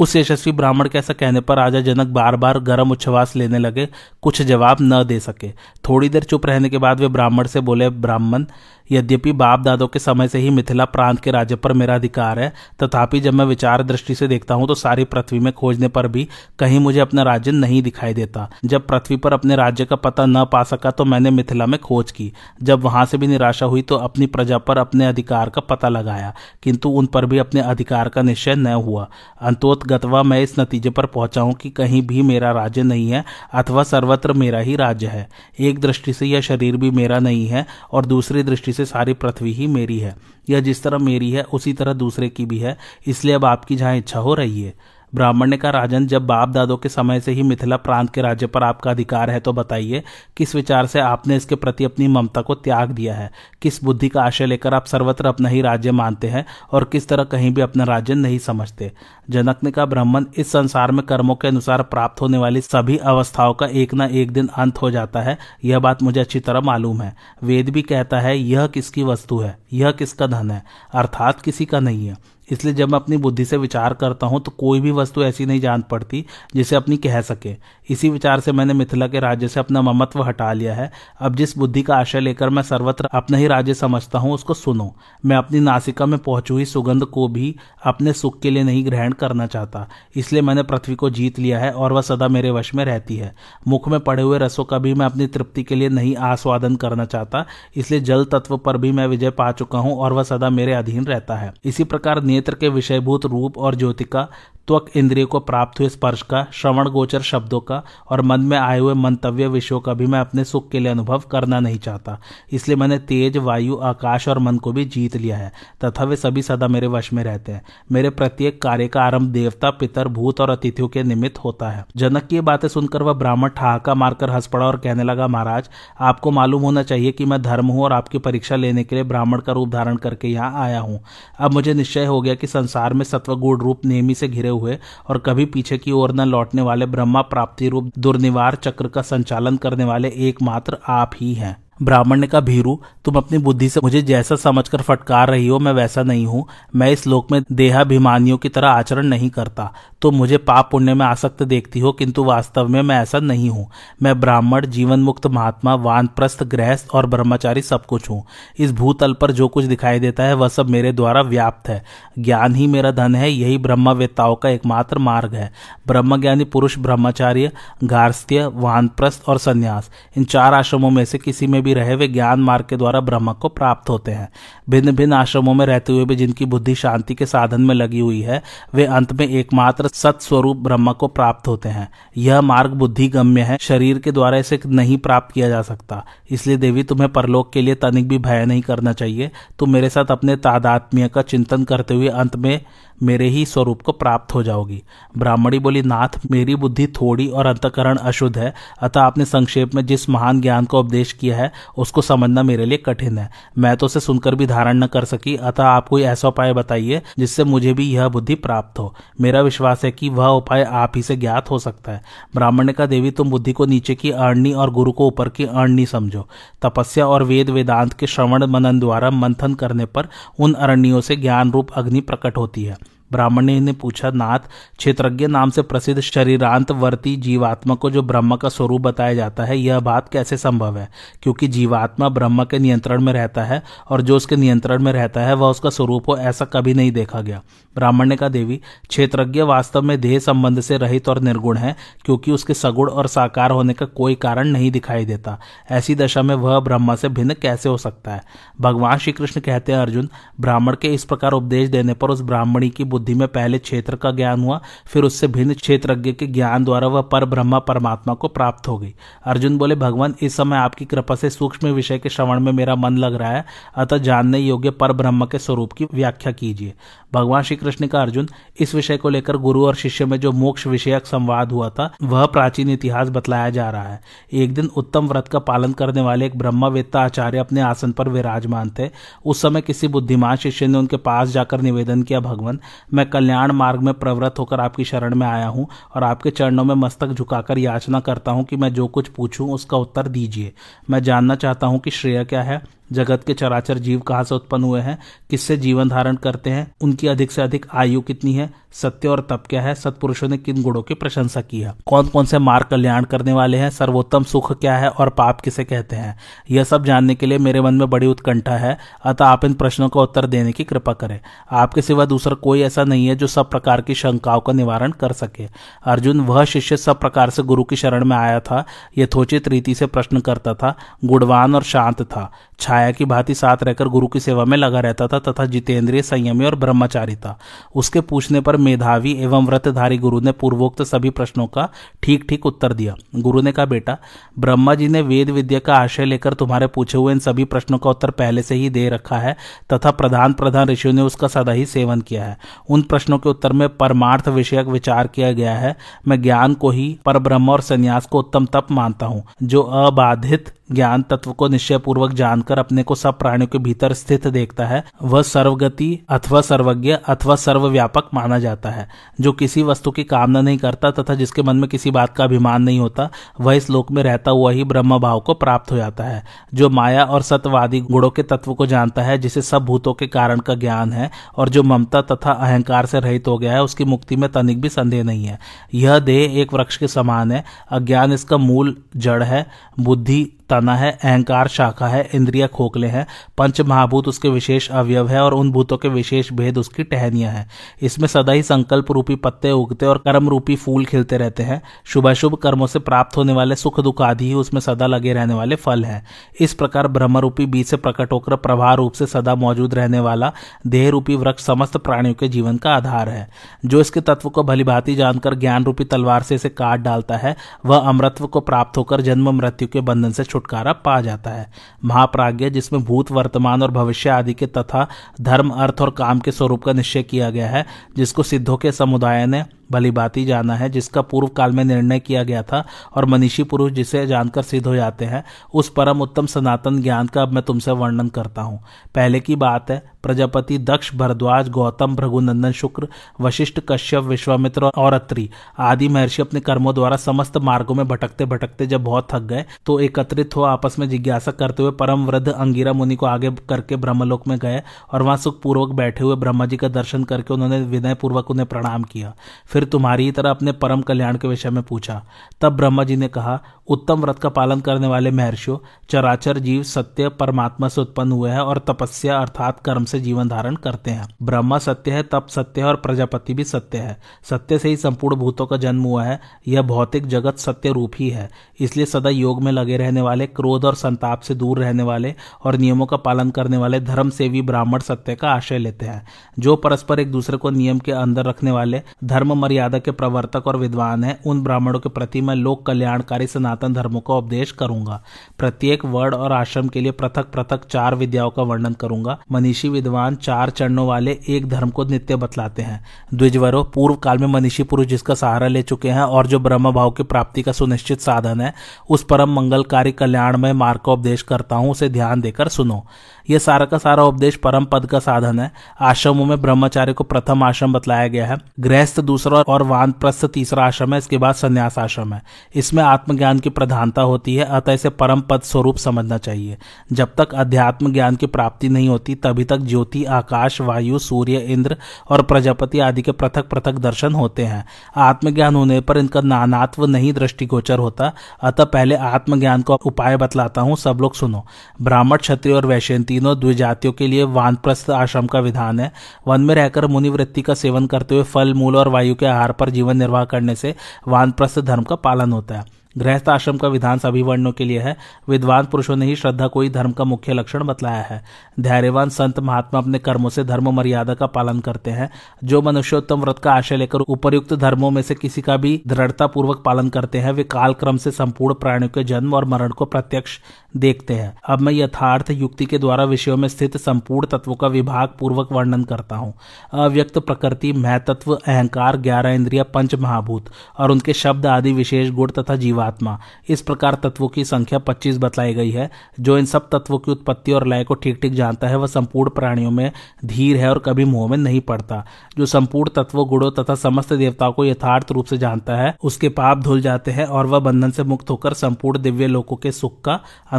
उस 0.00 0.14
यशस्वी 0.16 0.52
ब्राह्मण 0.52 0.88
के 0.88 0.98
ऐसा 0.98 1.12
कहने 1.12 1.40
पर 1.40 1.56
राजा 1.56 1.80
जनक 1.82 2.08
बार 2.08 2.36
बार 2.36 2.58
गर्म 2.60 2.90
उच्छ्वास 2.90 3.36
लेने 3.36 3.58
लगे, 3.58 3.88
कुछ 4.22 4.42
जवाब 4.42 4.76
न 4.82 5.02
दे 5.04 5.20
सके। 5.20 5.50
थोड़ी 5.88 6.08
देर 6.08 6.24
चुप 6.24 6.46
रहने 6.46 6.68
के 6.68 6.78
बाद 6.78 7.00
वे 7.00 7.08
ब्राह्मण 7.08 7.46
से 7.46 7.60
बोले, 7.60 7.88
ब्राह्मण, 7.90 8.44
यद्यपि 8.90 9.32
बाप 9.32 9.60
दादों 9.60 9.86
के 9.88 9.98
समय 9.98 10.28
से 10.28 10.38
ही 10.38 10.50
मिथिला 10.50 10.84
प्रांत 10.84 11.20
के 11.20 11.30
राज्य 11.30 11.56
पर 11.56 11.72
मेरा 11.72 11.94
अधिकार 11.94 12.38
है, 12.38 12.52
तथापि 12.82 13.20
जब 13.20 13.34
मैं 13.34 13.44
विचार 13.44 13.82
दृष्टि 13.82 14.14
से 14.14 14.28
देखता 14.28 14.54
हूँ 14.54 14.66
तो 14.68 14.74
सारी 14.74 15.04
पृथ्वी 15.04 15.38
में 15.38 15.52
खोजने 15.52 15.88
पर 15.88 16.08
भी 16.08 16.26
कहीं 16.58 16.80
मुझे 16.80 17.00
अपना 17.00 17.22
राज्य 17.22 17.52
नहीं 17.52 17.82
दिखाई 17.82 18.14
देता। 18.14 18.48
जब 18.64 18.86
पृथ्वी 18.86 19.16
पर 19.16 19.32
अपने 19.32 19.56
राज्य 19.56 19.84
का 19.84 19.96
पता 19.98 20.26
न 20.26 20.44
पा 20.44 20.62
सका 20.62 20.90
तो 20.90 21.04
मैंने 21.04 21.30
मिथिला 21.30 21.66
में 21.66 21.78
खोज 21.80 22.10
की। 22.12 22.32
जब 22.62 22.82
वहाँ 22.82 23.04
से 23.06 23.18
भी 23.18 23.26
निराशा 23.26 23.66
हुई 23.66 23.82
तो 23.82 23.96
अपनी 23.98 24.26
प्रजा 24.28 24.58
पर 24.60 24.78
अपने 24.78 25.06
अधिकार 25.06 25.50
का 25.50 25.60
पता 25.60 25.88
लगाया, 25.88 26.34
किंतु 26.62 26.90
उन 26.90 27.06
पर 27.06 27.26
भी 27.26 27.38
अपने 27.38 27.60
अधिकार 27.62 28.08
का 28.08 28.22
निश्चय 28.22 28.54
न 28.54 28.66
हुआ। 28.66 29.08
अंतोत 29.40 29.86
गतवा 29.90 30.22
मैं 30.22 30.42
इस 30.42 30.58
नतीजे 30.60 30.90
पर 30.90 31.06
पहुँचा 31.06 31.40
हूँ 31.40 31.54
कि 31.54 31.70
कहीं 31.70 32.02
भी 32.02 32.22
मेरा 32.22 32.52
राज्य 32.52 32.82
नहीं 32.82 33.10
है, 33.10 33.24
अथवा 33.52 33.82
सर्वत्र 33.82 34.32
मेरा 34.32 34.58
ही 34.58 34.76
राज्य 34.76 35.06
है। 35.06 35.28
एक 35.60 35.78
दृष्टि 35.78 36.12
से 36.12 36.26
यह 36.26 36.40
शरीर 36.40 36.76
भी 36.76 36.90
मेरा 36.90 37.18
नहीं 37.18 37.46
है, 37.46 37.66
और 37.92 38.06
दूसरी 38.06 38.42
दृष्टि 38.42 38.72
से 38.72 38.84
सारी 38.84 39.12
पृथ्वी 39.12 39.52
ही 39.52 39.66
मेरी 39.66 39.98
है। 39.98 40.16
यह 40.50 40.60
जिस 40.60 40.82
तरह 40.82 40.98
मेरी 40.98 41.30
है, 41.30 41.42
उसी 41.42 41.72
तरह 41.72 41.92
दूसरे 41.92 42.28
की 42.28 42.46
भी 42.46 42.58
है, 42.58 42.76
इसलिए 43.06 43.34
अब 43.34 43.44
आपकी 43.44 43.76
जहाँ 43.76 43.96
इच्छा 43.96 44.18
हो 44.18 44.34
रही 44.34 44.62
है। 44.62 44.74
ब्राह्मण 45.14 45.46
ने 45.46 45.56
कहा, 45.56 45.70
राजन, 45.70 46.06
जब 46.06 46.26
बाप 46.26 46.48
दादों 46.48 46.76
के 46.76 46.88
समय 46.88 47.20
से 47.20 47.32
ही 47.32 47.42
मिथिला 47.42 47.76
प्रांत 47.76 48.10
के 48.10 48.22
राज्य 48.22 48.46
पर 48.46 48.62
आपका 48.62 48.90
अधिकार 48.90 49.30
है 49.30 49.40
तो 49.40 49.52
बताइए, 49.52 50.02
किस 50.36 50.54
विचार 50.54 50.86
से 50.86 51.00
आपने 51.00 51.36
इसके 51.36 51.54
प्रति 51.54 51.84
अपनी 51.84 52.08
ममता 52.08 52.40
को 52.40 52.54
त्याग 52.54 52.90
दिया 52.90 53.14
है? 53.14 53.30
किस 53.62 53.84
बुद्धि 53.84 54.08
का 54.08 54.22
आशय 54.22 54.46
लेकर 54.46 54.74
आप 54.74 54.86
सर्वत्र 54.86 55.26
अपना 55.26 55.48
ही 55.48 55.60
राज्य 55.60 55.92
मानते 55.92 56.28
हैं, 56.28 56.44
और 56.72 56.84
किस 56.84 57.08
तरह 57.08 57.24
कहीं 57.24 57.54
भी 57.54 57.60
अपना 57.60 57.84
राज्य 57.84 58.14
नहीं 58.14 58.38
समझते? 58.38 58.92
जनक 59.30 59.58
ने 59.64 59.70
कहा, 59.70 59.84
ब्राह्मण, 59.84 60.24
इस 60.36 60.52
संसार 60.52 60.92
में 60.92 61.06
कर्मों 61.06 61.34
के 61.34 61.48
अनुसार 61.48 61.82
प्राप्त 61.82 62.20
होने 62.20 62.38
वाली 62.38 62.60
सभी 62.60 62.96
अवस्थाओं 62.96 63.54
का 63.54 63.66
एक 63.66 63.94
न 63.94 64.00
एक 64.00 64.30
दिन 64.30 64.48
अंत 64.56 64.82
हो 64.82 64.90
जाता 64.90 65.20
है। 65.20 65.38
यह 65.64 65.78
बात 65.78 66.02
मुझे 66.02 66.20
अच्छी 66.20 66.40
तरह 66.40 66.60
मालूम 66.60 67.02
है। 67.02 67.16
वेद 67.42 67.70
भी 67.70 67.82
कहता 67.82 68.20
है, 68.20 68.38
यह 68.38 68.66
किसकी 68.66 69.02
वस्तु 69.02 69.38
है? 69.38 69.58
यह 69.72 69.90
किसका 69.90 70.26
धन 70.26 70.50
है? 70.50 70.62
अर्थात 70.94 71.40
किसी 71.40 71.64
का 71.64 71.80
नहीं 71.80 72.06
है। 72.06 72.16
इसलिए 72.50 72.74
जब 72.74 72.88
मैं 72.88 72.98
अपनी 72.98 73.16
बुद्धि 73.16 73.44
से 73.44 73.56
विचार 73.56 73.94
करता 73.94 74.26
हूँ 74.26 74.40
तो 74.40 74.50
कोई 74.50 74.80
भी 74.80 74.90
वस्तु 74.90 75.24
ऐसी 75.24 75.46
नहीं 75.46 75.60
जान 75.60 75.82
पड़ती, 75.82 76.24
जिसे 76.54 76.76
अपनी 76.76 76.96
कह 76.96 77.20
सके। 77.22 77.54
इसी 77.90 78.08
विचार 78.10 78.40
से 78.40 78.52
मैंने 78.52 78.74
मिथिला 78.74 79.06
के 79.08 79.20
राज्य 79.20 79.48
से 79.48 79.60
अपना 79.60 79.82
ममत्व 79.82 80.22
हटा 80.22 80.52
लिया 80.52 80.74
है। 80.74 80.90
अब 81.20 81.36
जिस 81.36 81.56
बुद्धि 81.58 81.82
का 81.82 81.96
आशय 81.96 82.20
लेकर 82.20 82.50
मैं 82.50 82.62
सर्वत्र 82.62 83.08
अपना 83.12 83.38
ही 83.38 83.46
राज्य 83.46 83.74
समझता 83.74 84.18
हूँ, 84.18 84.32
उसको 84.32 84.54
सुनो। 84.54 84.94
मैं 85.26 85.36
अपनी 85.36 85.60
नासिका 85.60 86.06
में 86.06 86.18
पहुँची 86.18 86.54
हुई 86.54 86.64
सुगंध 86.64 87.04
को 87.04 87.26
भी 87.28 87.54
अपने 87.84 88.12
सुख 88.12 88.40
के 88.40 88.50
लिए 88.50 88.62
नहीं 88.62 88.84
ग्रहण 88.86 89.12
करना 89.12 89.46
चाहता। 89.46 89.86
इसलिए 90.16 90.42
मैंने 90.42 90.62
पृथ्वी 90.62 90.94
को 90.94 91.10
जीत 91.10 91.38
लिया 91.38 91.58
है 91.58 91.72
और 91.72 91.92
वह 91.92 92.02
सदा 92.02 92.28
मेरे 92.28 92.50
वश 92.50 92.74
में 92.74 92.84
रहती 92.84 93.16
है। 93.16 93.34
मुख 93.68 93.88
में 93.88 93.98
पड़े 94.00 94.22
हुए 94.22 94.38
रसों 94.38 94.64
का 94.64 94.78
भी 94.78 94.94
मैं 94.94 95.06
अपनी 95.06 95.26
तृप्ति 95.28 95.62
के 95.62 95.74
लिए 95.74 95.88
नहीं 95.88 96.14
आस्वादन 96.16 96.76
करना 96.76 97.04
चाहता। 97.06 97.44
इसलिए 97.76 98.00
जल 98.00 98.24
तत्व 98.24 98.56
पर 98.56 98.76
भी 98.76 98.92
मैं 98.92 99.06
विजय 99.06 99.30
पा 99.30 99.50
चुका 99.52 99.78
हूँ 99.78 99.96
और 99.96 100.12
वह 100.12 100.22
सदा 100.22 100.50
मेरे 100.50 100.74
अधीन 100.74 101.04
रहता 101.04 101.36
है। 101.36 101.52
इसी 101.64 101.84
प्रकार 101.84 102.22
नेत्र 102.40 102.54
के 102.54 102.68
विषयभूत 102.68 103.26
रूप 103.26 103.58
और 103.58 103.74
ज्योति 103.74 104.04
का, 104.04 104.28
त्वक 104.68 104.86
इंद्रिय 104.96 105.24
को 105.24 105.38
प्राप्त 105.40 105.80
हुए 105.80 105.88
स्पर्श 105.88 106.20
का, 106.22 106.44
श्रवण 106.52 106.88
गोचर 106.90 107.20
शब्दों 107.20 107.60
का 107.60 107.82
और 108.10 108.20
मन 108.22 108.40
में 108.40 108.56
आए 108.58 108.78
हुए 108.78 108.94
मंतव्य 108.94 109.46
विषयों 109.48 109.80
का 109.80 109.94
भी 109.94 110.06
मैं 110.06 110.20
अपने 110.20 110.44
सुख 110.44 110.68
के 110.70 110.78
लिए 110.78 110.90
अनुभव 110.92 111.22
करना 111.30 111.58
नहीं 111.60 111.78
चाहता। 111.78 112.16
इसलिए 112.52 112.76
मैंने 112.76 112.98
तेज, 112.98 113.36
वायु, 113.36 113.76
आकाश 113.76 114.28
और 114.28 114.38
मन 114.38 114.56
को 114.56 114.72
भी 114.72 114.84
जीत 114.84 115.16
लिया 115.16 115.36
है, 115.36 115.50
तथा 115.84 116.04
वे 116.04 116.16
सभी 116.16 116.42
सदा 116.42 116.68
मेरे 116.68 116.86
वश 116.86 117.12
में 117.12 117.22
रहते 117.24 117.52
हैं। 117.52 117.62
मेरे 117.92 118.10
प्रत्येक 118.10 118.60
कार्य 118.62 118.88
का 118.88 119.02
आरंभ 119.02 119.32
देवता, 119.32 119.70
पितर, 119.70 120.08
भूत 120.08 120.40
और 120.40 120.50
अतिथियों 120.50 120.88
के 120.88 121.02
निमित्त 121.02 121.38
होता 121.38 121.70
है। 121.70 121.84
जनक 121.96 122.26
की 122.26 122.40
बातें 122.40 122.68
सुनकर 122.68 123.02
वह 123.02 123.12
ब्राह्मण 123.14 123.48
ठहाका 123.48 123.94
मारकर 123.94 124.30
हंस 124.30 124.46
पड़ा 124.46 124.66
और 124.66 124.76
कहने 124.76 125.04
लगा, 125.04 125.28
महाराज, 125.28 125.70
आपको 126.00 126.30
मालूम 126.30 126.62
होना 126.62 126.82
चाहिए 126.82 127.12
कि 127.12 127.24
मैं 127.24 127.40
धर्म 127.42 127.66
हूँ 127.66 127.82
और 127.84 127.92
आपकी 127.92 128.18
परीक्षा 128.20 128.56
लेने 128.56 128.84
के 128.84 128.96
लिए 128.96 129.04
ब्राह्मण 129.04 129.40
का 129.40 129.52
रूप 129.52 129.68
धारण 129.68 129.96
करके 129.96 130.28
यहाँ 130.28 130.64
आया 130.64 130.80
हूँ। 130.80 131.00
अब 131.40 131.54
मुझे 131.54 131.74
निश्चय 131.74 132.06
हो 132.06 132.20
गया 132.20 132.29
कि 132.34 132.46
संसार 132.46 132.94
में 132.94 133.04
सत्वगुण 133.04 133.58
रूप 133.58 133.84
नेमी 133.84 134.14
से 134.14 134.28
घिरे 134.28 134.48
हुए 134.48 134.78
और 135.08 135.18
कभी 135.18 135.44
पीछे 135.44 135.78
की 135.78 135.92
ओर 135.92 136.12
न 136.12 136.20
लौटने 136.20 136.62
वाले 136.62 136.86
ब्रह्मा 136.86 137.22
प्राप्ति 137.22 137.68
रूप 137.68 137.92
दुर्निवार 137.98 138.54
चक्र 138.54 138.88
का 138.88 139.02
संचालन 139.02 139.56
करने 139.56 139.84
वाले 139.84 140.08
एकमात्र 140.08 140.78
आप 140.88 141.10
ही 141.16 141.34
हैं। 141.34 141.69
ब्राह्मण 141.82 142.20
ने 142.20 142.26
कहा, 142.26 142.40
भीरू, 142.40 142.80
तुम 143.04 143.14
अपनी 143.14 143.38
बुद्धि 143.38 143.68
से 143.68 143.80
मुझे 143.82 144.02
जैसा 144.02 144.36
समझकर 144.36 144.80
फटकार 144.80 145.28
रही 145.28 145.48
हो, 145.48 145.58
मैं 145.58 145.72
वैसा 145.72 146.02
नहीं 146.02 146.26
हूँ। 146.26 146.46
मैं 146.76 146.90
इस 146.90 147.06
लोक 147.06 147.32
में 147.32 147.42
देहाभिमानियों 147.52 148.38
की 148.38 148.48
तरह 148.48 148.68
आचरण 148.68 149.06
नहीं 149.06 149.30
करता। 149.30 149.72
तुम 150.02 150.14
मुझे 150.14 150.36
पाप 150.36 150.68
पुण्य 150.70 150.94
में 150.94 151.06
आसक्त 151.06 151.42
देखती 151.42 151.80
हो, 151.80 151.92
किंतु 151.92 152.24
वास्तव 152.24 152.68
में 152.68 152.82
मैं 152.82 153.02
ऐसा 153.02 153.18
नहीं 153.18 153.50
हूँ। 153.50 153.70
मैं 154.02 154.20
ब्राह्मण 154.20 154.66
जीवन 154.66 155.00
मुक्त 155.00 155.26
महात्मा, 155.26 155.74
वानप्रस्थ, 155.74 156.44
गृहस्थ 156.44 156.90
और 156.90 157.06
ब्रह्मचारी 157.06 157.62
सब 157.62 157.86
कुछ 157.86 158.10
हूँ। 158.10 158.24
इस 158.58 158.72
भूतल 158.72 159.12
पर 159.12 159.30
जो 159.30 159.48
कुछ 159.48 159.64
दिखाई 159.64 160.00
देता 160.00 160.22
है, 160.22 160.34
वह 160.34 160.48
सब 160.48 160.68
मेरे 160.68 160.92
द्वारा 160.92 161.20
व्याप्त 161.20 161.68
है। 161.68 161.84
ज्ञान 162.18 162.54
ही 162.54 162.66
मेरा 162.66 162.90
धन 162.90 163.14
है, 163.14 163.30
यही 163.30 163.58
ब्रह्मवेत्ताओं 163.58 164.34
का 164.34 164.48
एकमात्र 164.48 164.98
मार्ग 164.98 165.34
है। 165.34 165.52
ब्रह्मज्ञानी 165.86 166.44
पुरुष, 166.44 166.78
ब्रह्मचार्य 166.78 167.52
गार्स्थ्य 167.84 168.46
वानप्रस्थ 168.46 169.28
और 169.28 169.38
संन्यास। 169.38 169.90
इन 170.16 170.24
चार 170.24 170.54
आश्रमों 170.54 170.90
में 170.90 171.04
से 171.04 171.18
किसी 171.18 171.46
में 171.46 171.62
भी 171.62 171.69
भी 171.70 171.74
रहे, 171.74 171.94
वे 171.94 172.08
ज्ञान 172.08 172.40
मार्ग 172.40 172.64
के 172.70 172.76
द्वारा 172.76 173.00
ब्रह्म 173.00 173.32
को 173.32 173.48
प्राप्त 173.48 173.88
होते 173.90 174.10
हैं। 174.10 174.28
भिन्न 174.70 174.92
भिन्न 174.92 175.12
आश्रमों 175.12 175.54
में 175.54 175.66
रहते 175.66 175.92
हुए 175.92 176.04
भी 176.04 176.16
जिनकी 176.16 176.44
बुद्धि 176.44 176.74
शांति 176.74 177.14
के 177.14 177.26
साधन 177.26 177.60
में 177.60 177.74
लगी 177.74 177.98
हुई 177.98 178.20
है, 178.20 178.42
वे 178.74 178.84
अंत 178.84 179.12
में 179.12 179.28
एकमात्र 179.28 179.88
सत्स्वरूप 179.88 180.56
ब्रह्म 180.56 180.92
को 180.92 181.08
प्राप्त 181.08 181.48
होते 181.48 181.68
हैं। 181.68 181.88
यह 182.16 182.40
मार्ग 182.40 182.70
बुद्धि 182.70 183.08
गम्य 183.08 183.40
है, 183.40 183.58
शरीर 183.60 183.98
के 183.98 184.12
द्वारा 184.12 184.36
इसे 184.36 184.60
नहीं 184.66 184.98
प्राप्त 184.98 185.32
किया 185.34 185.48
जा 185.48 185.62
सकता। 185.62 186.04
इसलिए 186.30 186.56
देवी, 186.56 186.82
तुम्हें 186.82 187.12
परलोक 187.12 187.52
के 187.52 187.62
लिए 187.62 187.74
तनिक 187.74 188.08
भी 188.08 188.18
भय 188.18 188.44
नहीं 188.46 188.62
करना 188.62 188.92
चाहिए। 188.92 189.30
तुम 189.58 189.70
मेरे 189.70 189.88
साथ 189.90 190.04
अपने 190.10 190.36
तादात्म्य 190.36 191.08
का 191.08 191.22
चिंतन 191.22 191.64
करते 191.64 191.94
हुए 191.94 192.08
अंत 192.08 192.36
में 192.36 192.60
मेरे 193.02 193.28
ही 193.28 193.46
स्वरूप 193.46 193.82
को 193.82 193.92
प्राप्त 193.92 194.34
हो 194.34 194.42
जाओगी। 194.42 194.82
ब्राह्मणी 195.18 195.58
बोली, 195.58 195.82
नाथ, 195.82 196.08
मेरी 196.30 196.54
बुद्धि 196.54 196.86
थोड़ी 196.86 197.28
और 197.28 197.46
अंतकरण 197.46 197.96
अशुद्ध 197.96 198.38
है, 198.38 198.54
अतः 198.80 199.00
आपने 199.00 199.24
संक्षेप 199.24 199.74
में 199.74 199.86
जिस 199.86 200.08
महान 200.08 200.40
ज्ञान 200.40 200.64
को 200.64 200.80
उपदेश 200.80 201.12
किया 201.12 201.36
है, 201.36 201.52
उसको 201.78 202.02
समझना 202.02 202.42
मेरे 202.42 202.64
लिए 202.64 202.78
कठिन 202.78 203.18
है। 203.18 203.30
मैं 203.58 203.76
तो 203.76 203.86
उसे 203.86 204.00
सुनकर 204.00 204.34
भी 204.34 204.46
धारण 204.46 204.76
न 204.76 204.86
कर 204.86 205.04
सकी, 205.04 205.36
अतः 205.36 205.64
आप 205.64 205.88
कोई 205.88 206.02
ऐसा 206.02 206.28
उपाय 206.28 206.52
बताइए, 206.52 207.02
जिससे 207.18 207.44
मुझे 207.44 207.72
भी 207.72 207.90
यह 207.90 208.08
बुद्धि 208.08 208.34
प्राप्त 208.34 208.78
हो। 208.78 208.94
मेरा 209.20 209.40
विश्वास 209.40 209.84
है 209.84 209.90
कि 209.90 210.08
वह 210.08 210.26
उपाय 210.26 210.62
आप 210.62 210.92
ही 210.96 211.02
से 211.02 211.16
ज्ञात 211.16 211.50
हो 211.50 211.58
सकता 211.58 211.92
है। 211.92 212.02
ब्राह्मण 212.34 212.64
ने 212.64 212.72
कहा 212.72 212.86
देवी, 212.86 213.10
तुम 213.10 213.30
बुद्धि 213.30 213.52
को 213.52 213.66
नीचे 213.66 213.94
की 213.94 214.10
अणनी 214.10 214.52
और 214.52 214.70
गुरु 214.70 214.92
को 214.92 215.06
ऊपर 215.06 215.28
की 215.28 215.44
अणनी 215.44 215.86
समझो। 215.86 216.28
तपस्या 216.62 217.06
और 217.06 217.22
वेद 217.22 217.50
वेदांत 217.50 217.92
के 217.92 218.06
श्रवण 218.06 218.44
मनन 218.44 218.80
द्वारा 218.80 219.10
मंथन 219.10 219.54
करने 219.54 219.86
पर 219.86 220.08
उन 220.40 220.52
अरण्यों 220.52 221.00
से 221.00 221.16
ज्ञान 221.16 221.50
रूप 221.50 221.70
अग्नि 221.70 222.00
प्रकट 222.00 222.36
होती 222.36 222.64
है। 222.64 222.89
ब्राह्मण 223.12 223.44
ने 223.44 223.72
पूछा, 223.72 224.10
नाथ, 224.10 224.38
क्षेत्रज्ञ 224.78 225.26
नाम 225.26 225.50
से 225.50 225.62
प्रसिद्ध 225.62 226.00
शरीरांतवर्ती 226.00 227.16
जीवात्मा 227.16 227.74
को 227.74 227.90
जो 227.90 228.02
ब्रह्म 228.02 228.36
का 228.36 228.48
स्वरूप 228.48 228.80
बताया 228.80 229.14
जाता 229.14 229.44
है, 229.44 229.58
यह 229.58 229.80
बात 229.80 230.08
कैसे 230.08 230.36
संभव 230.36 230.78
है? 230.78 230.88
क्योंकि 231.22 231.48
जीवात्मा 231.48 232.08
ब्रह्म 232.08 232.44
के 232.44 232.58
नियंत्रण 232.58 233.00
में 233.00 233.12
रहता 233.12 233.44
है 233.44 233.62
और 233.90 234.02
जो 234.02 234.16
उसके 234.16 234.36
नियंत्रण 234.36 234.82
में 234.82 234.92
रहता 234.92 235.20
है, 235.20 235.34
वह 235.34 235.48
उसका 235.48 235.70
स्वरूप 235.70 236.08
हो, 236.08 236.16
ऐसा 236.16 236.44
कभी 236.44 236.74
नहीं 236.74 236.92
देखा 236.92 237.20
गया। 237.20 237.42
ब्राह्मण 237.74 238.08
ने 238.08 238.16
कहा, 238.16 238.28
देवी, 238.28 238.60
क्षेत्रज्ञ 238.88 239.42
वास्तव 239.42 239.82
में 239.82 240.00
देह 240.00 240.18
संबंध 240.18 240.60
से 240.60 240.78
रहित 240.78 241.08
और 241.08 241.20
निर्गुण 241.20 241.56
है, 241.56 241.76
क्योंकि 242.04 242.32
उसके 242.32 242.54
सगुण 242.54 242.90
और 242.90 243.06
साकार 243.06 243.50
होने 243.50 243.72
का 243.72 243.86
कोई 243.86 244.14
कारण 244.14 244.48
नहीं 244.48 244.70
दिखाई 244.70 245.04
देता। 245.04 245.38
ऐसी 245.70 245.94
दशा 245.94 246.22
में 246.22 246.34
वह 246.34 246.60
ब्रह्मा 246.60 246.96
से 246.96 247.08
भिन्न 247.08 247.34
कैसे 247.34 247.68
हो 247.68 247.76
सकता 247.76 248.10
है? 248.10 248.24
भगवान 248.60 248.98
श्री 248.98 249.12
कृष्ण 249.12 249.40
कहते 249.40 249.72
हैं, 249.72 249.78
अर्जुन, 249.78 250.08
ब्राह्मण 250.40 250.76
के 250.82 250.88
इस 250.88 251.04
प्रकार 251.04 251.32
उपदेश 251.32 251.68
देने 251.68 251.94
पर 251.94 252.10
उस 252.10 252.20
ब्राह्मणी 252.20 252.70
की 252.70 252.84
बुद्धि 253.00 253.14
में 253.14 253.28
पहले 253.28 253.58
क्षेत्र 253.58 253.96
का 253.96 254.10
ज्ञान 254.10 254.40
हुआ, 254.40 254.60
फिर 254.86 255.04
उससे 255.04 255.26
भिन्न 255.26 255.54
क्षेत्रज्ञ 255.54 256.12
के 256.12 256.26
ज्ञान 256.26 256.64
द्वारा 256.64 256.86
वह 256.86 257.02
पर 257.02 257.24
ब्रह्मा 257.24 257.58
परमात्मा 257.58 258.14
को 258.14 258.28
प्राप्त 258.28 258.68
हो 258.68 258.78
गई। 258.78 258.94
अर्जुन 259.24 259.58
बोले, 259.58 259.74
भगवान, 259.74 260.14
इस 260.22 260.36
समय 260.36 260.56
आपकी 260.56 260.84
कृपा 260.84 261.14
से 261.14 261.30
सूक्ष्म 261.30 261.68
विषय 261.68 261.98
के 261.98 262.08
श्रवण 262.08 262.40
में 262.40 262.52
मेरा 262.52 262.74
मन 262.74 262.98
लग 262.98 263.14
रहा 263.14 263.30
है, 263.30 263.44
अतः 263.74 263.98
जानने 263.98 264.38
योग्य 264.38 264.70
पर 264.70 264.92
ब्रह्म 264.92 265.26
के 265.26 265.38
स्वरूप 265.38 265.72
की 265.72 265.86
व्याख्या 265.94 266.32
कीजिए। 266.32 266.74
भगवान 267.14 267.42
श्री 267.42 267.56
कृष्ण 267.56 267.86
का 267.86 268.00
अर्जुन, 268.02 268.28
इस 268.60 268.74
विषय 268.74 268.96
को 268.96 269.08
लेकर 269.08 269.36
गुरु 269.36 269.66
और 269.66 269.74
शिष्य 269.74 270.04
में 270.04 270.20
जो 270.20 270.32
मोक्ष 270.32 270.66
विषयक 270.66 271.06
संवाद 271.06 271.52
हुआ 271.52 271.70
था, 271.70 271.90
वह 272.02 272.26
प्राचीन 272.26 272.70
इतिहास 272.70 273.08
बतलाया 273.08 273.50
जा 273.50 273.70
रहा 273.70 273.82
है। 273.82 274.00
एक 274.32 274.54
दिन 274.54 274.66
उत्तम 274.66 275.08
व्रत 275.08 275.28
का 275.28 275.38
पालन 275.38 275.72
करने 275.72 276.00
वाले 276.00 276.26
एक 276.26 276.38
ब्रह्मवेत्ता 276.38 277.00
आचार्य 277.00 277.38
अपने 277.38 277.60
आसन 277.60 277.92
पर 277.92 278.08
विराजमान 278.08 278.70
थे। 278.78 278.90
उस 279.24 279.42
समय 279.42 279.60
किसी 279.60 279.88
बुद्धिमान 279.88 280.36
शिष्य 280.36 280.66
ने 280.66 280.78
उनके 280.78 280.96
पास 280.96 281.28
जाकर 281.28 281.60
निवेदन 281.60 282.02
किया, 282.02 282.20
भगवान 282.20 282.60
मैं 282.94 283.10
कल्याण 283.10 283.52
मार्ग 283.52 283.80
में 283.80 283.94
प्रवृत्त 283.94 284.38
होकर 284.38 284.60
आपकी 284.60 284.84
शरण 284.84 285.14
में 285.14 285.26
आया 285.26 285.46
हूँ 285.46 285.68
और 285.94 286.04
आपके 286.04 286.30
चरणों 286.30 286.64
में 286.64 286.74
मस्तक 286.74 287.06
झुकाकर 287.06 287.58
याचना 287.58 288.00
करता 288.00 288.32
हूँ 288.32 288.44
कि 288.44 288.56
मैं 288.56 288.72
जो 288.72 288.86
कुछ 288.88 289.08
पूछूँ 289.08 289.52
उसका 289.52 289.76
उत्तर 289.76 290.08
दीजिए। 290.08 290.52
मैं 290.90 291.02
जानना 291.02 291.34
चाहता 291.34 291.66
हूँ 291.66 291.80
कि 291.80 291.90
श्रेय 291.90 292.24
क्या 292.24 292.42
है। 292.42 292.79
जगत 292.92 293.24
के 293.26 293.34
चराचर 293.34 293.78
जीव 293.78 294.00
कहाँ 294.00 294.24
से 294.24 294.34
उत्पन्न 294.34 294.64
हुए 294.64 294.80
हैं, 294.80 294.98
किससे 295.30 295.56
जीवन 295.56 295.88
धारण 295.88 296.16
करते 296.16 296.50
हैं, 296.50 296.74
उनकी 296.80 297.06
अधिक 297.06 297.32
से 297.32 297.42
अधिक 297.42 297.66
आयु 297.74 298.00
कितनी 298.00 298.34
है, 298.34 298.50
सत्य 298.72 299.08
और 299.08 299.26
तप 299.30 299.44
क्या 299.50 299.62
है, 299.62 299.74
सत्पुरुषों 299.74 300.28
ने 300.28 300.38
किन 300.38 300.62
गुणों 300.62 300.82
की 300.82 300.94
प्रशंसा 300.94 301.40
की 301.40 301.60
है 301.60 301.72
कौन 301.86 302.06
कौन 302.06 302.24
से 302.24 302.38
मार्ग 302.38 302.66
कल्याण 302.66 303.04
करने 303.04 303.32
वाले 303.32 303.56
हैं, 303.56 303.70
सर्वोत्तम 303.70 304.22
सुख 304.22 304.60
क्या 304.60 304.76
है 304.76 304.88
और 304.88 305.08
पाप 305.10 305.40
किसे 305.40 305.64
कहते 305.64 305.96
हैं? 305.96 306.18
यह 306.50 306.64
सब 306.64 306.84
जानने 306.84 307.14
के 307.14 307.26
लिए 307.26 307.38
मेरे 307.38 307.60
मन 307.60 307.74
में 307.74 307.90
बड़ी 307.90 308.06
उत्कंठा 308.06 308.56
है, 308.56 308.78
अतः 309.04 309.24
आप 309.24 309.44
इन 309.44 309.54
प्रश्नों 309.54 309.88
का 309.88 310.00
उत्तर 310.00 310.26
देने 310.26 310.52
की 310.52 310.64
कृपा 310.64 310.92
करें। 310.92 311.20
आपके 311.50 311.82
सिवा 311.82 312.04
दूसरा 312.04 312.34
कोई 312.34 312.62
ऐसा 312.62 312.84
नहीं 312.84 313.06
है 313.06 313.16
जो 313.16 313.26
सब 313.26 313.50
प्रकार 313.50 313.80
की 313.80 313.94
शंकाओं 313.94 314.40
का 314.40 314.52
निवारण 314.52 314.90
कर 314.90 315.12
सके। 315.12 315.48
अर्जुन, 315.84 316.20
वह 316.20 316.44
शिष्य 316.44 316.76
सब 316.76 317.00
प्रकार 317.00 317.30
से 317.30 317.42
गुरु 317.42 317.64
की 317.64 317.76
शरण 317.76 318.04
में 318.04 318.16
आया 318.16 318.40
था, 318.40 318.64
यथोचित 318.98 319.48
रीति 319.48 319.74
से 319.74 319.86
प्रश्न 319.86 320.20
करता 320.20 320.54
था, 320.54 320.76
गुणवान 321.04 321.54
और 321.54 321.62
शांत 321.62 322.02
था। 322.02 322.32
छाया 322.60 322.90
की 322.90 323.04
भांति 323.04 323.34
साथ 323.34 323.62
रहकर 323.62 323.88
गुरु 323.88 324.06
की 324.06 324.20
सेवा 324.20 324.44
में 324.44 324.56
लगा 324.56 324.80
रहता 324.80 325.06
था, 325.06 325.18
तथा 325.18 325.46
जितेंद्रिय 325.46 326.02
संयमी 326.02 326.44
और 326.44 326.54
ब्रह्मचारी 326.54 327.16
था। 327.16 327.38
उसके 327.74 328.00
पूछने 328.00 328.40
पर 328.40 328.56
मेधावी 328.56 329.12
एवं 329.14 329.46
व्रतधारी 329.46 329.98
गुरु 329.98 330.20
ने 330.20 330.32
पूर्वोक्त 330.32 330.82
सभी 330.82 331.10
प्रश्नों 331.10 331.46
का 331.46 331.68
ठीक 332.02 332.24
ठीक 332.28 332.46
उत्तर 332.46 332.72
दिया। 332.72 332.94
गुरु 333.16 333.42
ने 333.42 333.52
कहा, 333.52 333.66
बेटा, 333.66 333.96
ब्रह्मा 334.38 334.74
जी 334.74 334.88
ने 334.88 335.02
वेद 335.02 335.30
विद्या 335.30 335.58
का 335.58 335.76
आशय 335.76 336.04
लेकर 336.04 336.34
तुम्हारे 336.34 336.66
पूछे 336.66 336.98
हुए 336.98 337.12
इन 337.12 337.18
सभी 337.18 337.44
प्रश्नों 337.44 337.78
का 337.78 337.90
उत्तर 337.90 338.10
पहले 338.10 338.42
से 338.42 338.54
ही 338.54 338.70
दे 338.70 338.88
रखा 338.88 339.18
है, 339.18 339.36
तथा 339.72 339.90
प्रधान 339.90 340.32
प्रधान 340.32 340.68
ऋषियों 340.68 340.94
ने 340.94 341.02
उसका 341.02 341.28
सदा 341.28 341.52
ही 341.52 341.66
सेवन 341.66 342.00
किया 342.00 342.24
है। 342.24 342.36
उन 342.70 342.82
प्रश्नों 342.82 343.18
के 343.18 343.28
उत्तर 343.28 343.52
में 343.52 343.68
परमार्थ 343.76 344.28
विषयक 344.28 344.66
विचार 344.66 345.06
किया 345.06 345.32
गया 345.32 345.54
है। 345.54 345.76
मैं 346.08 346.20
ज्ञान 346.22 346.54
को 346.54 346.70
ही 346.70 346.88
पर 347.04 347.18
ब्रह्म 347.18 347.50
और 347.50 347.60
संन्यास 347.60 348.06
को 348.06 348.18
उत्तम 348.18 348.46
तप 348.46 348.66
मानता 348.70 349.06
हूँ, 349.06 349.22
जो 349.42 349.62
अबाधित 349.62 350.52
ज्ञान 350.72 351.02
तत्व 351.02 351.32
को 351.32 351.48
निश्चय 351.48 351.78
पूर्वक 351.78 352.12
जानकर 352.12 352.58
अपने 352.58 352.82
को 352.82 352.94
सब 352.94 353.18
प्राणियों 353.18 353.46
के 353.46 353.58
भीतर 353.58 353.92
स्थित 353.92 354.26
देखता 354.26 354.66
है, 354.66 354.84
वह 355.02 355.22
सर्वगति 355.22 356.00
अथवा 356.08 356.40
सर्वज्ञ 356.40 356.98
अथवा 357.08 357.36
सर्वव्यापक 357.36 358.08
माना 358.14 358.38
जाता 358.38 358.70
है। 358.70 358.88
जो 359.20 359.32
किसी 359.32 359.62
वस्तु 359.62 359.90
की 359.90 360.04
कामना 360.04 360.40
नहीं 360.40 360.58
करता 360.58 360.90
तथा 360.90 361.14
जिसके 361.14 361.42
मन 361.42 361.56
में 361.56 361.70
किसी 361.70 361.90
बात 361.90 362.16
का 362.16 362.24
अभिमान 362.24 362.62
नहीं 362.62 362.80
होता, 362.80 363.10
वह 363.40 363.54
इस 363.54 363.70
लोक 363.70 363.90
में 363.90 364.02
रहता 364.02 364.30
हुआ 364.30 364.52
ही 364.52 364.64
ब्रह्म 364.64 364.98
भाव 364.98 365.20
को 365.20 365.34
प्राप्त 365.34 365.72
हो 365.72 365.76
जाता 365.76 366.04
है। 366.04 366.24
जो 366.54 366.70
माया 366.70 367.04
और 367.04 367.22
सत्यवादी 367.22 367.80
गुणों 367.80 368.10
के 368.10 368.22
तत्व 368.22 368.54
को 368.54 368.66
जानता 368.66 369.02
है, 369.02 369.18
जिसे 369.18 369.42
सब 369.42 369.64
भूतों 369.64 369.94
के 369.94 370.06
कारण 370.06 370.38
का 370.40 370.54
ज्ञान 370.54 370.92
है, 370.92 371.10
और 371.36 371.48
जो 371.48 371.62
ममता 371.62 372.02
तथा 372.02 372.32
अहंकार 372.32 372.86
से 372.86 373.00
रहित 373.00 373.28
हो 373.28 373.38
गया 373.38 373.52
है, 373.52 373.62
उसकी 373.62 373.84
मुक्ति 373.84 374.16
में 374.16 374.32
तनिक 374.32 374.60
भी 374.60 374.68
संदेह 374.68 375.04
नहीं 375.04 375.24
है। 375.24 375.38
यह 375.74 375.98
देह 375.98 376.40
एक 376.40 376.54
वृक्ष 376.54 376.76
के 376.76 376.88
समान 376.88 377.32
है। 377.32 377.44
अज्ञान 377.70 378.12
इसका 378.12 378.36
मूल 378.36 378.76
जड़ 378.96 379.22
है, 379.22 379.46
बुद्धि 379.80 380.32
तना 380.50 380.76
है, 380.76 380.90
अहंकार 380.92 381.48
शाखा 381.48 381.86
है, 381.86 382.08
इंद्रिया 382.14 382.46
खोखले 382.46 382.86
हैं, 382.86 383.06
पंच 383.38 383.60
महाभूत 383.60 384.08
उसके 384.08 384.28
विशेष 384.28 384.70
अवयव 384.70 385.08
है 385.08 385.20
और 385.20 385.34
उन 385.34 385.50
भूतों 385.52 385.76
के 385.76 385.88
विशेष 385.88 386.32
भेद 386.32 386.58
उसकी 386.58 386.82
टहनियाँ 386.84 387.32
हैं। 387.32 387.48
इसमें 387.82 388.06
सदा 388.08 388.32
ही 388.32 388.42
संकल्प 388.42 388.90
रूपी 388.90 389.14
पत्ते 389.16 389.50
उगते 389.50 389.86
और 389.86 389.98
कर्म 389.98 390.28
रूपी 390.28 390.56
फूल 390.56 390.84
खिलते 390.84 391.16
रहते 391.16 391.42
हैं। 391.42 391.60
शुभाशुभ 391.84 392.34
कर्मों 392.34 392.66
से 392.66 392.78
प्राप्त 392.78 393.16
होने 393.16 393.32
वाले 393.32 393.56
सुख 393.56 393.80
दुख 393.80 394.02
आदि 394.02 394.26
ही 394.26 394.34
उसमें 394.34 394.60
सदा 394.60 394.86
लगे 394.86 395.12
रहने 395.12 395.34
वाले 395.34 395.56
फल 395.56 395.84
हैं। 395.84 396.02
इस 396.40 396.54
प्रकार 396.54 396.88
ब्रह्म 396.88 397.18
रूपी 397.18 397.46
बीज 397.46 397.66
से 397.66 397.76
प्रकट 397.76 398.12
होकर 398.12 398.36
प्रभा 398.36 398.74
रूप 398.74 398.92
से 398.92 399.06
सदा 399.06 399.34
मौजूद 399.34 399.74
रहने 399.74 400.00
वाला 400.00 400.32
देह 400.66 400.88
रूपी 400.90 401.16
वृक्ष 401.16 401.44
समस्त 401.44 401.76
प्राणियों 401.76 402.14
के 402.14 402.28
जीवन 402.28 402.56
का 402.56 402.74
आधार 402.74 403.08
है। 403.08 403.28
जो 403.66 403.80
इसके 403.80 404.00
तत्व 404.00 404.28
को 404.28 404.42
भली 404.42 404.64
भांति 404.64 404.94
जानकर 404.94 405.34
ज्ञान 405.34 405.64
रूपी 405.64 405.84
तलवार 405.84 406.22
से 406.22 406.34
इसे 406.34 406.48
काट 406.48 406.80
डालता 406.80 407.16
है, 407.16 407.36
वह 407.66 407.78
अमृत्व 407.78 408.26
को 408.26 408.40
प्राप्त 408.40 408.76
होकर 408.76 409.00
जन्म 409.00 409.30
मृत्यु 409.30 409.68
के 409.68 409.80
बंधन 409.80 410.10
से 410.10 410.24
छुटकारा 410.40 410.72
पा 410.72 411.00
जाता 411.00 411.30
है। 411.30 411.50
महाप्राज्ञ, 411.84 412.50
जिसमें 412.50 412.84
भूत, 412.84 413.10
वर्तमान 413.10 413.62
और 413.62 413.70
भविष्य 413.70 414.10
आदि 414.10 414.34
के 414.34 414.46
तथा 414.46 414.88
धर्म, 415.20 415.50
अर्थ 415.50 415.80
और 415.80 415.90
काम 415.90 416.20
के 416.20 416.32
स्वरूप 416.32 416.64
का 416.64 416.72
निश्चय 416.72 417.02
किया 417.02 417.30
गया 417.30 417.48
है, 417.48 417.66
जिसको 417.96 418.22
सिद्धों 418.22 418.56
के 418.56 418.72
समुदाय 418.72 419.26
ने 419.26 419.44
भली 419.72 419.90
बाती 419.90 420.24
जाना 420.24 420.54
है, 420.54 420.68
जिसका 420.70 421.02
पूर्व 421.02 421.28
काल 421.28 421.52
में 421.52 421.64
निर्णय 421.64 422.00
किया 422.00 422.22
गया 422.22 422.42
था 422.42 422.64
और 422.96 423.04
मनीषी 423.04 423.42
पुरुष 423.42 423.72
जिसे 423.72 424.06
जानकर 424.06 424.42
सिद्ध 424.42 424.66
हो 424.66 424.74
जाते 424.74 425.04
हैं, 425.04 425.24
उस 425.54 425.68
परम 425.68 426.00
उत्तम 426.00 426.26
सनातन 426.26 426.82
ज्ञान 426.82 427.06
का 427.06 427.22
अब 427.22 427.32
मैं 427.32 427.42
तुमसे 427.42 427.70
वर्णन 427.70 428.08
करता 428.08 428.42
हूँ। 428.42 428.58
पहले 428.94 429.20
की 429.20 429.36
बात 429.36 429.70
है, 429.70 429.82
प्रजापति 430.02 430.58
दक्ष, 430.58 430.94
भरद्वाज, 430.94 431.48
गौतम, 431.48 431.94
भृगुनंदन 431.96 432.52
शुक्र, 432.52 432.88
वशिष्ठ 433.20 433.60
कश्यप, 433.68 434.04
विश्वामित्र 434.04 434.70
और 434.76 434.92
अत्रि 434.92 435.28
आदि 435.58 435.88
महर्षि 435.88 436.22
अपने 436.22 436.40
कर्मों 436.40 436.74
द्वारा 436.74 436.96
समस्त 436.96 437.36
मार्गों 437.36 437.74
में 437.74 437.86
भटकते 437.88 438.24
भटकते 438.24 438.66
जब 438.66 438.84
बहुत 438.84 439.08
थक 439.12 439.22
गए 439.22 439.44
तो 439.66 439.78
एकत्रित 439.80 440.36
हो 440.36 440.42
आपस 440.42 440.78
में 440.78 440.88
जिज्ञासा 440.88 441.30
करते 441.30 441.62
हुए 441.62 441.72
परम 441.72 442.06
वृद्ध 442.06 442.28
अंगिरा 442.28 442.72
मुनि 442.72 442.96
को 442.96 443.06
आगे 443.06 443.30
करके 443.48 443.76
ब्रह्मलोक 443.76 444.26
में 444.28 444.38
गए 444.38 444.62
और 444.92 445.02
वहाँ 445.02 445.16
सुखपूर्वक 445.16 445.72
बैठे 445.74 446.04
हुए 446.04 446.16
ब्रह्मा 446.16 446.46
जी 446.46 446.56
का 446.56 446.68
दर्शन 446.68 447.04
करके 447.04 447.34
उन्होंने 447.34 447.60
विनय 447.60 447.94
पूर्वक 447.94 448.30
उन्हें 448.30 448.48
प्रणाम 448.48 448.82
किया। 448.82 449.14
फिर 449.46 449.59
तुम्हारी 449.64 450.04
ही 450.04 450.12
तरह 450.12 450.30
अपने 450.30 450.52
परम 450.52 450.80
कल्याण 450.80 451.16
के 451.16 451.28
विषय 451.28 451.50
में 451.50 451.62
पूछा। 451.62 452.04
तब 452.40 452.56
ब्रह्मा 452.56 452.84
जी 452.84 452.96
ने 452.96 453.08
कहा, 453.08 453.40
उत्तम 453.68 454.00
व्रत 454.00 454.18
का 454.18 454.28
पालन 454.28 454.60
करने 454.60 454.86
वाले 454.86 455.10
महर्षियों, 455.10 455.58
चराचर 455.90 456.38
जीव 456.38 456.62
सत्य 456.62 457.08
परमात्मा 457.08 457.68
से 457.68 457.80
उत्पन्न 457.80 458.12
हुए 458.12 458.30
हैं 458.30 458.40
और 458.40 458.58
तपस्या 458.58 459.18
अर्थात 459.18 459.60
कर्म 459.60 459.84
से 459.84 460.00
जीवन 460.00 460.28
धारण 460.28 460.56
करते 460.56 460.90
हैं। 460.90 461.08
ब्रह्मा 461.22 461.58
सत्य 461.58 461.90
है, 461.90 462.02
तप 462.02 462.26
सत्य 462.28 462.60
है 462.60 462.66
और 462.66 462.76
प्रजापति 462.76 463.34
भी 463.34 463.44
सत्य 463.44 463.78
है। 463.78 464.00
सत्य 464.30 464.58
से 464.58 464.68
ही 464.68 464.76
संपूर्ण 464.76 465.16
भूतों 465.16 465.46
का 465.46 465.56
जन्म 465.56 465.82
हुआ 465.82 466.04
है, 466.04 466.20
यह 466.48 466.62
भौतिक 466.62 467.06
जगत 467.06 467.38
सत्य 467.38 467.72
रूप 467.72 467.92
ही 467.98 468.10
है। 468.10 468.30
इसलिए 468.60 468.86
सदा 468.86 469.10
योग 469.10 469.42
में 469.42 469.52
लगे 469.52 469.76
रहने 469.76 470.00
वाले, 470.00 470.26
क्रोध 470.26 470.64
और 470.64 470.74
संताप 470.74 471.20
से 471.20 471.34
दूर 471.34 471.58
रहने 471.58 471.82
वाले 471.82 472.14
और 472.44 472.56
नियमों 472.56 472.86
का 472.86 472.96
पालन 472.96 473.30
करने 473.30 473.56
वाले 473.56 473.80
धर्म 473.80 474.10
सेवी 474.10 474.42
ब्राह्मण 474.42 474.80
सत्य 474.80 475.14
का 475.14 475.30
आशय 475.30 475.58
लेते 475.58 475.86
हैं। 475.86 476.06
जो 476.38 476.56
परस्पर 476.56 477.00
एक 477.00 477.12
दूसरे 477.12 477.36
को 477.36 477.50
नियम 477.50 477.78
के 477.78 477.92
अंदर 477.92 478.24
रखने 478.24 478.50
वाले, 478.50 478.82
धर्म 479.04 479.40
मर्यादा 479.50 479.78
के 479.78 479.90
प्रवर्तक 479.90 480.46
और 480.46 480.56
विद्वान 480.56 481.04
है। 481.04 481.18
उन 481.26 481.42
ब्राह्मणों 481.42 481.78
के 481.80 481.88
प्रति 481.88 482.20
मैं 482.20 482.34
लोक 482.34 482.64
कल्याणकारी 482.66 483.26
सनातन 483.26 483.72
धर्मों 483.72 484.00
का 484.00 484.14
उपदेश 484.14 484.52
करूँगा। 484.52 485.02
प्रत्येक 485.38 485.84
वर्ण 485.84 486.14
और 486.14 486.32
आश्रम 486.32 486.68
के 486.68 486.80
लिए 486.80 486.92
पृथक 486.92 487.30
पृथक 487.32 487.66
चार 487.70 487.94
विद्याओं 487.94 488.30
का 488.30 488.42
वर्णन 488.42 488.72
करूँगा। 488.72 489.18
मनीषी 489.32 489.68
विद्वान 489.68 490.16
चार 490.16 490.50
चरणों 490.50 490.86
वाले 490.86 491.18
एक 491.28 491.48
धर्म 491.48 491.70
को 491.70 491.84
नित्य 491.84 492.16
बतलाते 492.16 492.62
हैं। 492.62 492.84
द्विजवरो, 493.14 493.62
पूर्व 493.64 493.94
काल 493.94 494.18
में 494.18 494.26
मनीषी 494.26 494.62
पुरुष 494.62 494.86
जिसका 494.86 495.14
सहारा 495.14 495.48
ले 495.48 495.62
चुके 495.62 495.90
हैं 495.90 496.02
और 496.02 496.26
जो 496.26 496.38
ब्रह्म 496.38 496.72
भाव 496.72 496.90
की 496.90 497.02
प्राप्ति 497.02 497.42
का 497.42 497.52
सुनिश्चित 497.52 498.00
साधन 498.00 498.40
है, 498.40 498.54
उस 498.90 499.04
परम 499.04 499.34
मंगलकारी 499.34 499.92
कल्याणमय 499.92 500.52
मार्ग 500.52 500.80
का 500.86 500.92
उपदेश 500.92 501.22
करता 501.22 501.56
हूँ, 501.56 501.70
उसे 501.70 501.88
ध्यान 501.88 502.20
देकर 502.20 502.48
सुनो। 502.48 502.84
यह 503.30 503.38
सारा 503.38 503.64
का 503.64 503.78
सारा 503.78 504.04
उपदेश 504.04 504.36
परम 504.36 504.64
पद 504.64 504.86
का 504.86 504.98
साधन 504.98 505.40
है। 505.40 505.50
आश्रमों 505.80 506.24
में 506.24 506.42
ब्रह्मचार्य 506.42 506.92
को 506.92 507.04
प्रथम 507.04 507.42
आश्रम 507.42 507.72
बतलाया 507.72 508.08
गया 508.08 508.26
है। 508.26 508.38
गृहस्थ 508.60 509.00
दूसरा 509.00 509.38
और 509.38 509.62
वानप्रस्थ 509.62 510.26
तीसरा 510.26 510.66
आश्रम 510.66 510.92
है। 510.92 510.98
इसके 510.98 511.18
बाद 511.18 511.34
संन्यास 511.34 511.78
आश्रम 511.78 512.12
है। 512.12 512.22
इसमें 512.54 512.82
आत्मज्ञान 512.82 513.38
की 513.38 513.50
प्रधानता 513.50 514.02
होती 514.02 514.34
है। 514.34 514.44
अतः 514.44 514.72
इसे 514.72 514.88
परम 514.88 515.20
पद 515.20 515.40
स्वरूप 515.40 515.76
समझना 515.76 516.18
चाहिए। 516.18 516.58
जब 516.92 517.08
तक 517.18 517.34
अध्यात्म 517.34 517.92
ज्ञान 517.92 518.16
की 518.16 518.26
प्राप्ति 518.26 518.68
नहीं 518.68 518.88
होती, 518.88 519.14
तभी 519.14 519.44
तक 519.44 519.58
ज्योति, 519.58 520.04
आकाश, 520.04 520.60
वायु, 520.60 520.98
सूर्य, 520.98 521.36
इंद्र 521.36 521.76
और 522.10 522.22
प्रजापति 522.22 522.78
आदि 522.78 523.02
के 523.02 523.12
पृथक 523.12 523.48
पृथक 523.48 523.72
दर्शन 523.72 524.14
होते 524.14 524.44
हैं। 524.44 524.66
आत्मज्ञान 524.96 525.56
होने 525.56 525.80
पर 525.80 525.98
इनका 525.98 526.20
नानात्व 526.20 526.86
नहीं 526.86 527.12
दृष्टिगोचर 527.12 527.78
होता। 527.78 528.12
अतः 528.42 528.64
पहले 528.64 528.94
आत्मज्ञान 528.94 529.62
का 529.62 529.74
उपाय 529.74 530.16
बतलाता 530.16 530.60
हूँ। 530.60 530.76
सब 530.76 530.98
लोग 531.00 531.14
सुनो। 531.14 531.46
ब्राह्मण, 531.82 532.16
क्षत्रिय 532.16 532.54
और 532.54 532.66
वैश्य 532.66 532.94
तीनों 533.20 533.40
द्विजातियों 533.40 533.92
के 533.92 534.06
लिए 534.06 534.22
वानप्रस्थ 534.22 534.90
आश्रम 534.90 535.26
का 535.26 535.40
विधान 535.40 535.80
है। 535.80 535.92
वन 536.28 536.40
में 536.40 536.54
रहकर 536.54 536.86
मुनिवृत्ति 536.86 537.42
का 537.42 537.54
सेवन 537.54 537.86
करते 537.86 538.14
हुए 538.14 538.24
फल, 538.24 538.54
मूल 538.54 538.76
और 538.76 538.88
वायु 538.88 539.14
के 539.14 539.26
आहार 539.26 539.52
पर 539.52 539.70
जीवन 539.70 539.96
निर्वाह 539.96 540.24
करने 540.24 540.54
से 540.54 540.74
वानप्रस्थ 541.08 541.60
धर्म 541.60 541.82
का 541.82 541.96
पालन 541.96 542.32
होता 542.32 542.54
है। 542.54 542.80
गृहस्थ 542.98 543.28
आश्रम 543.28 543.56
का 543.56 543.68
विधान 543.68 543.98
सभी 543.98 544.22
वर्णों 544.22 544.52
के 544.52 544.64
लिए 544.64 544.78
है। 544.78 544.96
विद्वान 545.28 545.66
पुरुषों 545.66 545.96
ने 545.96 546.06
ही 546.06 546.16
श्रद्धा 546.16 546.46
को 546.46 546.60
ही 546.60 546.70
धर्म 546.70 546.92
का 546.92 547.04
मुख्य 547.04 547.32
लक्षण 547.32 547.64
बतलाया 547.64 548.02
है। 548.02 548.24
धैर्यवान 548.60 549.08
संत 549.08 549.38
महात्मा 549.40 549.80
अपने 549.80 549.98
कर्मों 549.98 550.30
से 550.30 550.44
धर्म 550.44 550.70
मर्यादा 550.70 551.14
का 551.14 551.26
पालन 551.26 551.60
करते 551.60 551.90
हैं। 551.90 552.10
जो 552.44 552.62
मनुष्योत्तम 552.62 553.20
व्रत 553.20 553.38
का 553.38 553.52
आशय 553.52 553.76
लेकर 553.76 553.98
उपयुक्त 553.98 554.54
धर्मों 554.54 554.90
में 554.90 555.02
से 555.02 555.14
किसी 555.14 555.42
का 555.42 555.56
भी 555.56 555.82
दृढ़ता 555.86 556.26
पूर्वक 556.26 556.62
पालन 556.66 556.88
करते 556.88 557.18
हैं, 557.18 557.32
वे 557.32 557.42
काल 557.42 557.74
क्रम 557.74 557.96
से 557.96 558.10
संपूर्ण 558.10 558.54
प्राणियों 558.54 558.90
के 558.90 559.04
जन्म 559.04 559.34
और 559.34 559.44
मरण 559.44 559.70
को 559.70 559.84
प्रत्यक्ष 559.84 560.38
देखते 560.76 561.14
हैं। 561.14 561.36
अब 561.48 561.60
मैं 561.60 561.72
यथार्थ 561.72 562.30
युक्ति 562.30 562.66
के 562.66 562.78
द्वारा 562.78 563.04
विषयों 563.04 563.36
में 563.36 563.48
स्थित 563.48 563.76
संपूर्ण 563.76 564.26
तत्वों 564.26 564.54
का 564.54 564.66
विभाग 564.66 565.08
पूर्वक 565.18 565.52
वर्णन 565.52 565.84
करता 565.84 566.16
हूँ। 566.16 566.34
अव्यक्त 566.72 567.18
प्रकृति, 567.18 567.72
महतत्व, 567.72 568.34
अहंकार, 568.34 568.96
ग्यारह 568.96 569.30
इंद्रिया, 569.30 569.62
पंच 569.62 569.94
महाभूत 569.94 570.44
और 570.78 570.90
उनके 570.90 571.12
शब्द 571.12 571.46
आदि 571.46 571.72
विशेष 571.72 572.10
गुण 572.10 572.30
तथा 572.30 572.56
जीवात्मा। 572.56 573.18
इस 573.48 573.62
प्रकार 573.62 573.94
तत्वों 573.94 574.28
की 574.28 574.44
संख्या 574.44 574.78
पच्चीस 574.78 575.18
बताई 575.18 575.54
गई 575.54 575.70
है। 575.70 575.90
जो 576.20 576.38
इन 576.38 576.44
सब 576.44 576.68
तत्वों 576.68 576.98
की 576.98 577.10
उत्पत्ति 577.10 577.52
और 577.52 577.66
लय 577.66 577.84
को 577.84 577.94
ठीक 577.94 578.18
ठीक 578.22 578.34
जानता 578.34 578.68
है, 578.68 578.76
वह 578.76 578.86
संपूर्ण 578.86 579.30
प्राणियों 579.30 579.70
में 579.70 579.92
धीर 580.24 580.56
है 580.56 580.70
और 580.70 580.78
कभी 580.78 581.04
मुँह 581.04 581.30
में 581.30 581.36
नहीं 581.38 581.60
पड़ता। 581.60 582.04
जो 582.38 582.46
संपूर्ण 582.46 582.90
तत्वों, 582.90 583.28
गुणों 583.28 583.50
तथा 583.50 583.74
समस्त 583.74 584.12
देवताओं 584.12 584.52
को 584.52 584.64
यथार्थ 584.64 585.12
रूप 585.12 585.26
से 585.26 585.38
जानता 585.38 585.76
है, 585.76 585.94
उसके 586.04 586.28
पाप 586.28 586.58
धुल 586.58 586.80
जाते 586.80 587.10
हैं 587.10 587.26
और 587.26 587.46
वह 587.46 587.58
बंधन 587.58 587.90
से 587.90 588.02
मुक्त 588.02 588.30
होकर 588.30 588.54
संपूर्ण 588.54 588.98
दिव्य 588.98 589.26
लोकों 589.26 589.56
के 589.56 589.72
सुख 589.72 590.00
का 590.00 590.20